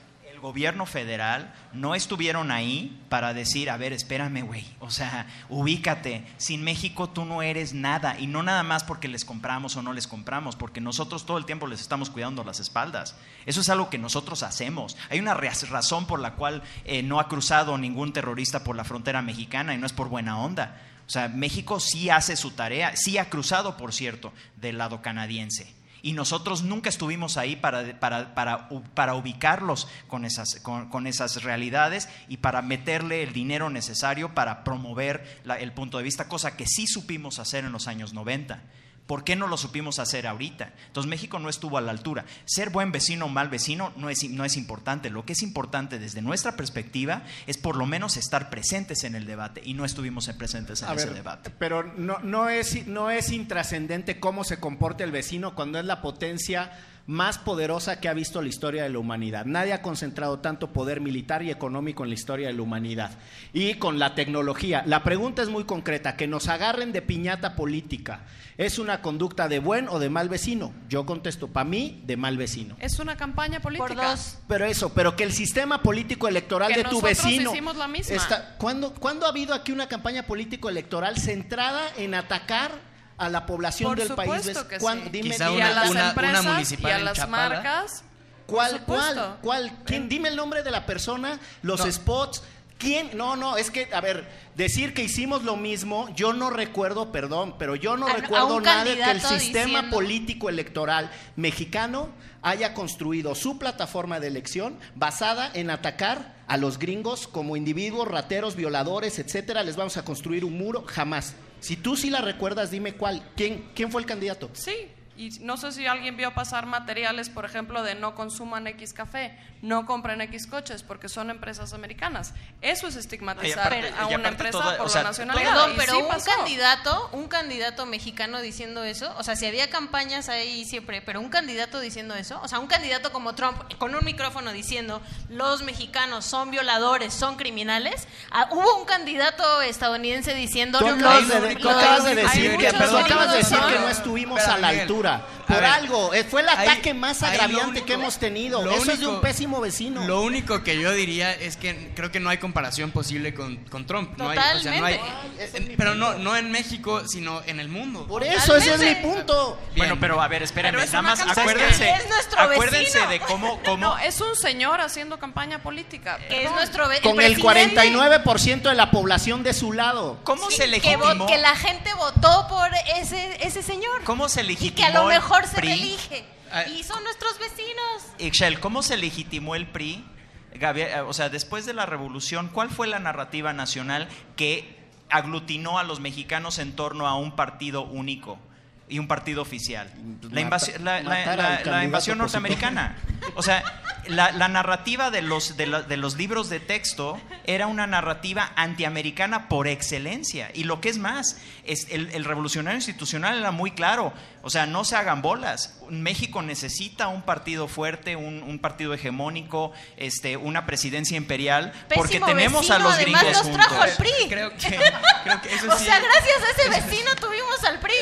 [0.46, 6.64] gobierno federal, no estuvieron ahí para decir, a ver, espérame, güey, o sea, ubícate, sin
[6.64, 10.06] México tú no eres nada, y no nada más porque les compramos o no les
[10.06, 13.16] compramos, porque nosotros todo el tiempo les estamos cuidando las espaldas.
[13.48, 14.98] Eso es algo que nosotros hacemos.
[15.10, 19.24] Hay una razón por la cual eh, no ha cruzado ningún terrorista por la frontera
[19.24, 20.80] mexicana y no es por buena onda.
[21.08, 25.74] O sea, México sí hace su tarea, sí ha cruzado, por cierto, del lado canadiense.
[26.06, 31.42] Y nosotros nunca estuvimos ahí para, para, para, para ubicarlos con esas, con, con esas
[31.42, 36.68] realidades y para meterle el dinero necesario para promover el punto de vista, cosa que
[36.68, 38.62] sí supimos hacer en los años 90.
[39.08, 40.74] ¿Por qué no lo supimos hacer ahorita?
[40.88, 42.26] Entonces México no estuvo a la altura.
[42.46, 45.12] Ser buen vecino o mal vecino no es, no es importante.
[45.12, 49.26] Lo que es importante desde nuestra perspectiva es por lo menos estar presentes en el
[49.26, 51.52] debate y no estuvimos presentes en A ese ver, debate.
[51.60, 56.02] Pero no, no es, no es intrascendente cómo se comporta el vecino cuando es la
[56.02, 56.72] potencia
[57.08, 59.46] más poderosa que ha visto la historia de la humanidad.
[59.46, 63.12] Nadie ha concentrado tanto poder militar y económico en la historia de la humanidad.
[63.54, 64.82] Y con la tecnología.
[64.88, 68.22] La pregunta es muy concreta, que nos agarren de piñata política.
[68.58, 70.74] ¿Es una conducta de buen o de mal vecino?
[70.90, 72.76] Yo contesto, para mí, de mal vecino.
[72.80, 73.88] Es una campaña política.
[73.88, 74.38] Por dos.
[74.48, 77.52] Pero eso, pero que el sistema político electoral Que de tu nosotros vecino.
[77.52, 78.16] hicimos la misma.
[78.16, 82.72] está- ¿cuándo, cuándo ha habido aquí una campaña político electoral centrada en atacar
[83.18, 84.30] a la población Por del país?
[84.44, 84.70] supuesto ¿Ves?
[84.70, 85.06] que ¿Cuándo?
[85.06, 85.10] sí.
[85.12, 87.50] Dime, Quizá y a las una- una empresas municipal y a en las Chapala.
[87.50, 88.04] marcas.
[88.46, 89.72] ¿Cuál, cuál, cuál?
[89.86, 90.08] ¿Quién?
[90.08, 91.92] Dime el nombre de la persona, los No.
[91.92, 92.44] spots.
[92.78, 93.12] ¿Quién?
[93.18, 97.56] No, no, es que, a ver, decir que hicimos lo mismo, yo no recuerdo, perdón,
[97.58, 101.10] pero yo no A- a recuerdo un nada de que el sistema diciendo- político electoral
[101.38, 102.10] mexicano
[102.42, 108.56] haya construido su plataforma de elección basada en atacar a los gringos como individuos, rateros,
[108.56, 109.64] violadores, etcétera.
[109.64, 111.34] Les vamos a construir un muro, jamás.
[111.66, 113.24] Si tú sí la recuerdas, dime cuál.
[113.36, 114.52] ¿Quién, quién fue el candidato?
[114.54, 114.88] Sí,
[115.18, 119.36] y no sé si alguien vio pasar materiales, por ejemplo, de no consuman X café,
[119.66, 122.34] no compren X coches, porque son empresas americanas.
[122.62, 125.52] Eso es estigmatizar aparte- a una empresa toda- por o sea, la nacionalidad.
[125.54, 126.32] Perdón, pero sí un pasó.
[126.32, 131.30] candidato, un candidato mexicano diciendo eso, o sea, si había campañas ahí siempre, pero un
[131.30, 136.26] candidato diciendo eso, o sea, un candidato como Trump con un micrófono diciendo los mexicanos
[136.26, 141.64] son violadores, son criminales, ah, hubo un candidato estadounidense diciendo Tú los, acabas de, tú
[141.68, 143.90] los- acabas de decir, que, muchos perdón, acabas de gringos decir que que no.
[143.90, 145.26] estuvimos a la altura.
[145.48, 146.14] Por ver, algo.
[146.14, 148.70] eh, Fue el ataque más agraviante único- que hemos tenido.
[148.72, 150.06] Eso es de un pésimo vecino.
[150.06, 153.86] Lo único que yo diría es que creo que no hay comparación posible con, con
[153.86, 154.18] Trump.
[154.18, 155.76] No hay, o sea, no hay- Totalmente.
[155.78, 158.06] pero no, no en México, sino en el mundo.
[158.08, 159.58] Por eso, ese es mi punto.
[159.74, 159.78] Bien.
[159.88, 163.10] Bueno, pero a ver, espérenme, nada más acuérdense, Es nuestro acuérdense vecino.
[163.10, 166.18] de cómo, cómo No, es un señor haciendo campaña política.
[166.30, 170.18] que es nuestro ve- Con el presidente 49% de la población de su lado.
[170.24, 174.04] cómo Sí, se legitimó, que la gente votó por ese, ese señor.
[174.04, 175.68] cómo se y legitimó que a lo el mejor se PRI?
[175.70, 176.26] reelige.
[176.52, 176.64] Ah.
[176.66, 178.04] Y son nuestros vecinos.
[178.20, 180.06] Ixchel, ¿cómo se legitimó el PRI?
[180.54, 184.08] Gabi- eh, o sea, después de la revolución, ¿cuál fue la narrativa nacional
[184.38, 184.78] que
[185.10, 188.40] aglutinó a los mexicanos en torno a un partido único
[188.88, 189.92] y un partido oficial?
[190.32, 192.96] La, invasi- la- la- la- la invasión norteamericana.
[193.36, 193.64] O sea,
[194.08, 198.52] la, la narrativa de los, de, la- de los libros de texto era una narrativa
[198.56, 200.52] antiamericana por excelencia.
[200.54, 204.14] Y lo que es más, es el, el revolucionario institucional era muy claro.
[204.48, 205.80] O sea, no se hagan bolas.
[205.90, 212.70] México necesita un partido fuerte, un, un partido hegemónico, este, una presidencia imperial, porque tenemos
[212.70, 213.90] a los además gringos nos trajo juntos.
[213.92, 214.12] al PRI.
[214.30, 214.58] Creo que,
[215.24, 215.86] creo que eso O sí.
[215.86, 217.94] sea, gracias a ese vecino tuvimos al PRI.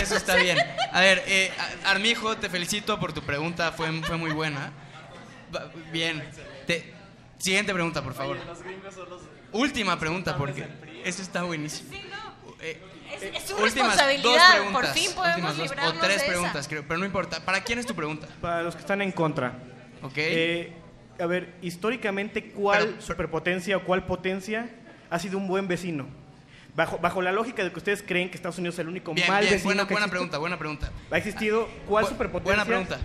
[0.00, 0.56] Eso está bien.
[0.90, 1.52] A ver, eh,
[1.84, 4.72] Ar- Armijo, te felicito por tu pregunta, fue, fue muy buena.
[5.92, 6.26] Bien.
[6.66, 6.94] Te-
[7.38, 8.38] siguiente pregunta, por favor.
[9.52, 10.66] Última pregunta, porque
[11.04, 11.90] eso está buenísimo.
[12.60, 12.80] Eh,
[13.16, 14.22] Es, eh, es su últimas responsabilidad.
[14.24, 16.26] dos Por preguntas, fin podemos últimas dos, librarnos O tres de esa.
[16.26, 17.40] preguntas, creo, pero no importa.
[17.44, 18.28] ¿Para quién es tu pregunta?
[18.40, 19.54] Para los que están en contra.
[20.02, 20.12] ¿Ok?
[20.16, 20.72] Eh,
[21.20, 24.68] a ver, históricamente, ¿cuál Pero- superpotencia o cuál potencia
[25.10, 26.06] ha sido un buen vecino?
[26.74, 29.28] Bajo, bajo la lógica de que ustedes creen que Estados Unidos es el único bien,
[29.28, 30.90] mal bien, vecino buena, que buena existe, pregunta, buena pregunta.
[31.12, 32.98] ¿ha existido cuál Bu- superpotencia buena pregunta.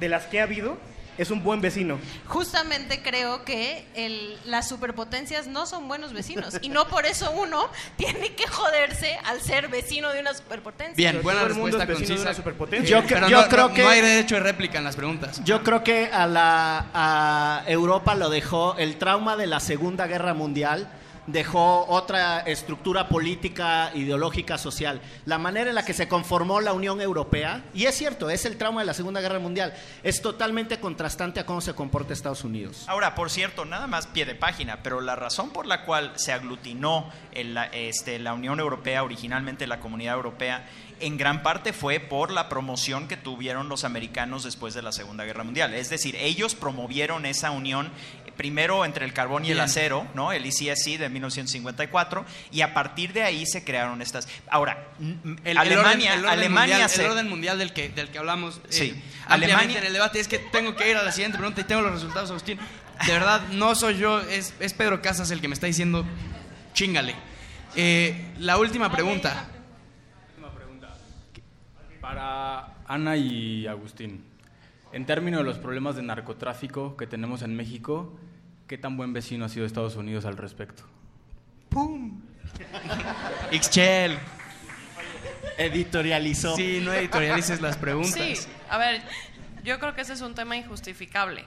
[0.00, 0.78] de las que ha habido
[1.18, 1.98] es un buen vecino?
[2.26, 6.56] Justamente creo que el- las superpotencias no son buenos vecinos.
[6.62, 10.94] Y no por eso uno tiene que joderse al ser vecino de una superpotencia.
[10.96, 12.28] Bien, Pero buena todo el mundo respuesta es vecino de concisa.
[12.30, 12.90] una superpotencia.
[12.90, 14.96] Yo Eh, pero yo no, creo no- que- no hay derecho de réplica en las
[14.96, 15.42] preguntas.
[15.44, 20.34] Yo creo que a, la, a Europa lo dejó el trauma de la Segunda Guerra
[20.34, 20.88] Mundial,
[21.26, 25.00] dejó otra estructura política, ideológica, social.
[25.24, 28.56] La manera en la que se conformó la Unión Europea, y es cierto, es el
[28.56, 32.84] trauma de la Segunda Guerra Mundial, es totalmente contrastante a cómo se comporta Estados Unidos.
[32.88, 36.32] Ahora, por cierto, nada más pie de página, pero la razón por la cual se
[36.32, 40.66] aglutinó en la, este, la Unión Europea, originalmente la Comunidad Europea,
[41.02, 45.24] en gran parte fue por la promoción que tuvieron los americanos después de la Segunda
[45.24, 45.74] Guerra Mundial.
[45.74, 47.90] Es decir, ellos promovieron esa unión
[48.26, 50.32] eh, primero entre el carbón y el acero, ¿no?
[50.32, 54.28] El ICSC de 1954, y a partir de ahí se crearon estas.
[54.48, 54.88] Ahora,
[55.44, 58.18] El, Alemania, orden, el orden Alemania mundial, se- el orden mundial del que, del que
[58.18, 59.02] hablamos eh, Sí.
[59.28, 61.82] Alemania- en el debate es que tengo que ir a la siguiente pregunta y tengo
[61.82, 62.58] los resultados, Agustín.
[63.06, 66.04] De verdad, no soy yo, es, es Pedro Casas el que me está diciendo,
[66.74, 67.14] chingale.
[67.74, 69.48] Eh, la última pregunta.
[72.02, 74.24] Para Ana y Agustín,
[74.92, 78.18] en términos de los problemas de narcotráfico que tenemos en México,
[78.66, 80.82] ¿qué tan buen vecino ha sido Estados Unidos al respecto?
[83.52, 84.18] Ixchel.
[85.56, 86.56] Editorializó.
[86.56, 88.14] Sí, no editorialices las preguntas.
[88.14, 88.34] Sí,
[88.68, 89.00] a ver,
[89.62, 91.44] yo creo que ese es un tema injustificable.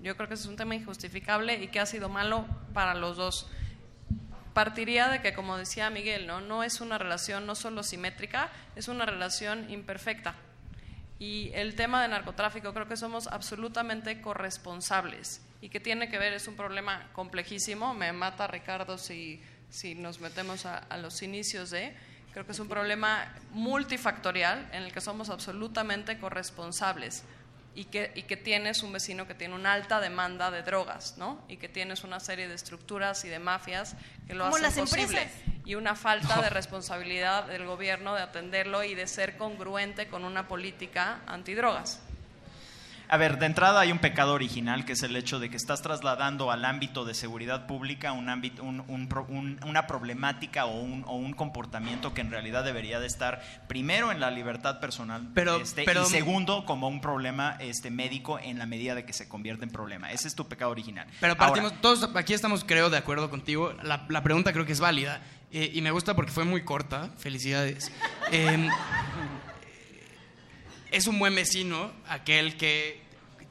[0.00, 2.44] Yo creo que ese es un tema injustificable y que ha sido malo
[2.74, 3.48] para los dos.
[4.54, 6.40] Partiría de que, como decía Miguel, ¿no?
[6.40, 10.34] no es una relación no solo simétrica, es una relación imperfecta.
[11.18, 15.40] Y el tema de narcotráfico creo que somos absolutamente corresponsables.
[15.60, 20.20] Y que tiene que ver, es un problema complejísimo, me mata Ricardo si, si nos
[20.20, 21.96] metemos a, a los inicios de,
[22.32, 27.24] creo que es un problema multifactorial en el que somos absolutamente corresponsables
[27.74, 31.42] y que, y que tienes un vecino que tiene una alta demanda de drogas, ¿no?
[31.48, 33.96] Y que tienes una serie de estructuras y de mafias
[34.26, 35.22] que lo Como hacen las posible.
[35.22, 35.42] empresas.
[35.64, 40.48] Y una falta de responsabilidad del gobierno de atenderlo y de ser congruente con una
[40.48, 42.00] política antidrogas.
[43.12, 45.82] A ver, de entrada hay un pecado original, que es el hecho de que estás
[45.82, 51.34] trasladando al ámbito de seguridad pública un ámbito, un- una problemática o un, o un
[51.34, 56.04] comportamiento que en realidad debería de estar primero en la libertad personal Pero- este, pero-
[56.04, 59.70] y segundo como un problema este, médico en la medida de que se convierte en
[59.70, 60.10] problema.
[60.10, 61.06] Ese es tu pecado original.
[61.20, 63.74] Pero Ahora, partimos, todos aquí estamos, creo, de acuerdo contigo.
[63.82, 65.20] La, la pregunta creo que es válida.
[65.54, 67.10] eh, y me gusta porque fue muy corta.
[67.18, 67.92] Felicidades.
[68.30, 68.70] Em,
[70.92, 73.00] es un buen vecino aquel que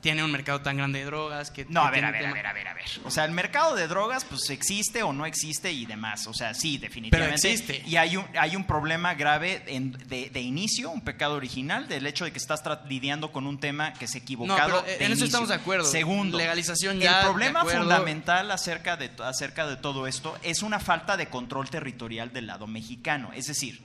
[0.02, 1.52] tiene un mercado tan grande de drogas.
[1.52, 2.86] Que, No, que a ver, a ver, a ver, a ver, a ver.
[3.06, 6.26] O sea, el mercado de drogas, pues existe o no existe y demás.
[6.26, 7.40] O sea, sí, definitivamente.
[7.40, 7.84] Pero existe.
[7.88, 12.08] Y hay un, hay un problema grave en- de, de inicio, un pecado original, del
[12.08, 14.70] hecho de que estás lidiando con un tema que es equivocado.
[14.78, 15.86] No, pero, eh, de en eso estamos de acuerdo.
[15.86, 21.16] Segundo, Legalización ya, El problema fundamental acerca de, acerca de todo esto es una falta
[21.16, 23.30] de control territorial del lado mexicano.
[23.36, 23.84] Es decir,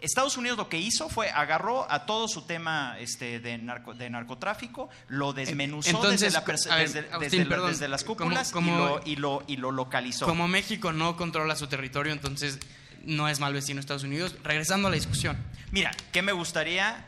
[0.00, 4.10] Estados Unidos lo que hizo fue agarró a todo su tema este, de, narco- de
[4.10, 6.44] narcotráfico, lo desmenuzó Entonces, desde, la
[6.76, 9.44] ver, desde- Agustín, desde la- perdón, desde las como- cúpulas como- y, lo, y, lo,
[9.46, 10.26] y lo localizó.
[10.26, 12.58] Como México no controla su territorio, entonces
[13.04, 14.34] no es mal vecino Estados Unidos.
[14.42, 15.36] Regresando a la discusión.
[15.70, 17.06] Mira, ¿qué me gustaría?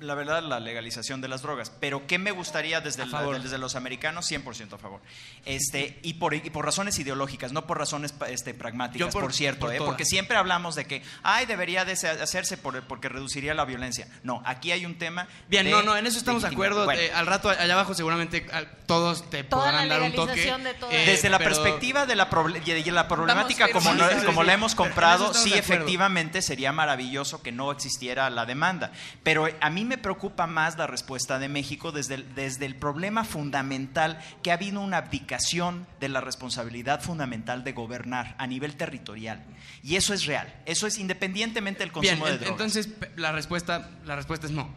[0.00, 1.70] La verdad, la legalización de las drogas.
[1.80, 3.04] Pero ¿qué me gustaría desde,
[3.42, 4.30] desde los americanos?
[4.30, 5.00] 100% a favor.
[5.44, 9.66] Este, y, por, y por razones ideológicas, no por razones este, pragmáticas, por- por, cierto.
[9.66, 9.78] por ¿eh?
[9.78, 14.08] Porque siempre hablamos de que, ay, debería de se- hacerse por- porque reduciría la violencia.
[14.22, 15.26] No, aquí hay un tema.
[15.48, 16.84] Bien, de no, no, en eso estamos de acuerdo.
[16.84, 17.00] Bueno.
[17.00, 20.36] Eh, al rato, allá abajo, seguramente al- todos te Toda podrán la dar un toque.
[20.36, 20.70] legalización de.
[21.02, 24.52] Eh, Desde la perspectiva de la, proble- y de la problemática como, sí, como la
[24.54, 28.92] hemos comprado, sí, efectivamente sería maravilloso que no existiera la demanda.
[29.22, 33.24] Pero a mí me preocupa más la respuesta de México desde el, desde el problema
[33.24, 39.44] fundamental que ha habido una abdicación de la responsabilidad fundamental de gobernar a nivel territorial.
[39.82, 40.54] Y eso es real.
[40.66, 42.50] Eso es independientemente del Bien, consumo de drogas.
[42.52, 44.68] entonces la respuesta, la respuesta es no.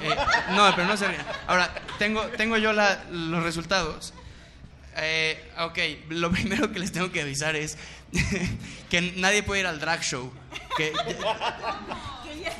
[0.00, 0.14] Eh,
[0.54, 1.24] no, pero no se rían.
[1.46, 4.14] Ahora, tengo, tengo yo la- los resultados.
[4.96, 5.78] Eh, ok,
[6.10, 7.76] lo primero que les tengo que avisar es
[8.90, 10.32] que nadie puede ir al drag show.
[10.76, 10.92] Que,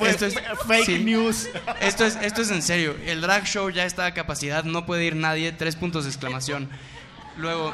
[0.00, 0.34] esto es
[0.66, 0.98] Fake sí.
[0.98, 1.48] news.
[1.80, 2.96] Esto es, esto es en serio.
[3.04, 5.52] El drag show ya está a capacidad, no puede ir nadie.
[5.52, 6.68] Tres puntos de exclamación.
[7.36, 7.72] Luego,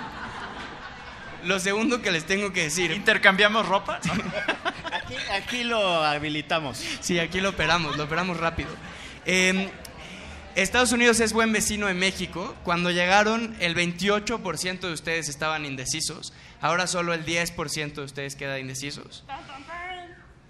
[1.44, 2.90] lo segundo que les tengo que decir.
[2.92, 4.00] ¿Intercambiamos ropa?
[4.04, 4.12] ¿No?
[4.92, 6.82] Aquí, aquí lo habilitamos.
[7.00, 8.70] Sí, aquí lo operamos, lo operamos rápido.
[9.24, 9.70] Eh,
[10.54, 12.54] Estados Unidos es buen vecino de México.
[12.62, 16.32] Cuando llegaron, el 28% de ustedes estaban indecisos.
[16.60, 19.24] Ahora solo el 10% de ustedes queda indecisos.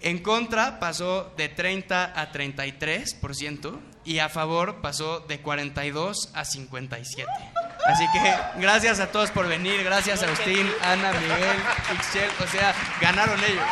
[0.03, 7.25] En contra pasó de 30 a 33% y a favor pasó de 42 a 57.
[7.85, 11.57] Así que gracias a todos por venir, gracias a Agustín, Ana, Miguel,
[11.95, 13.63] Ixchel, o sea, ganaron ellos.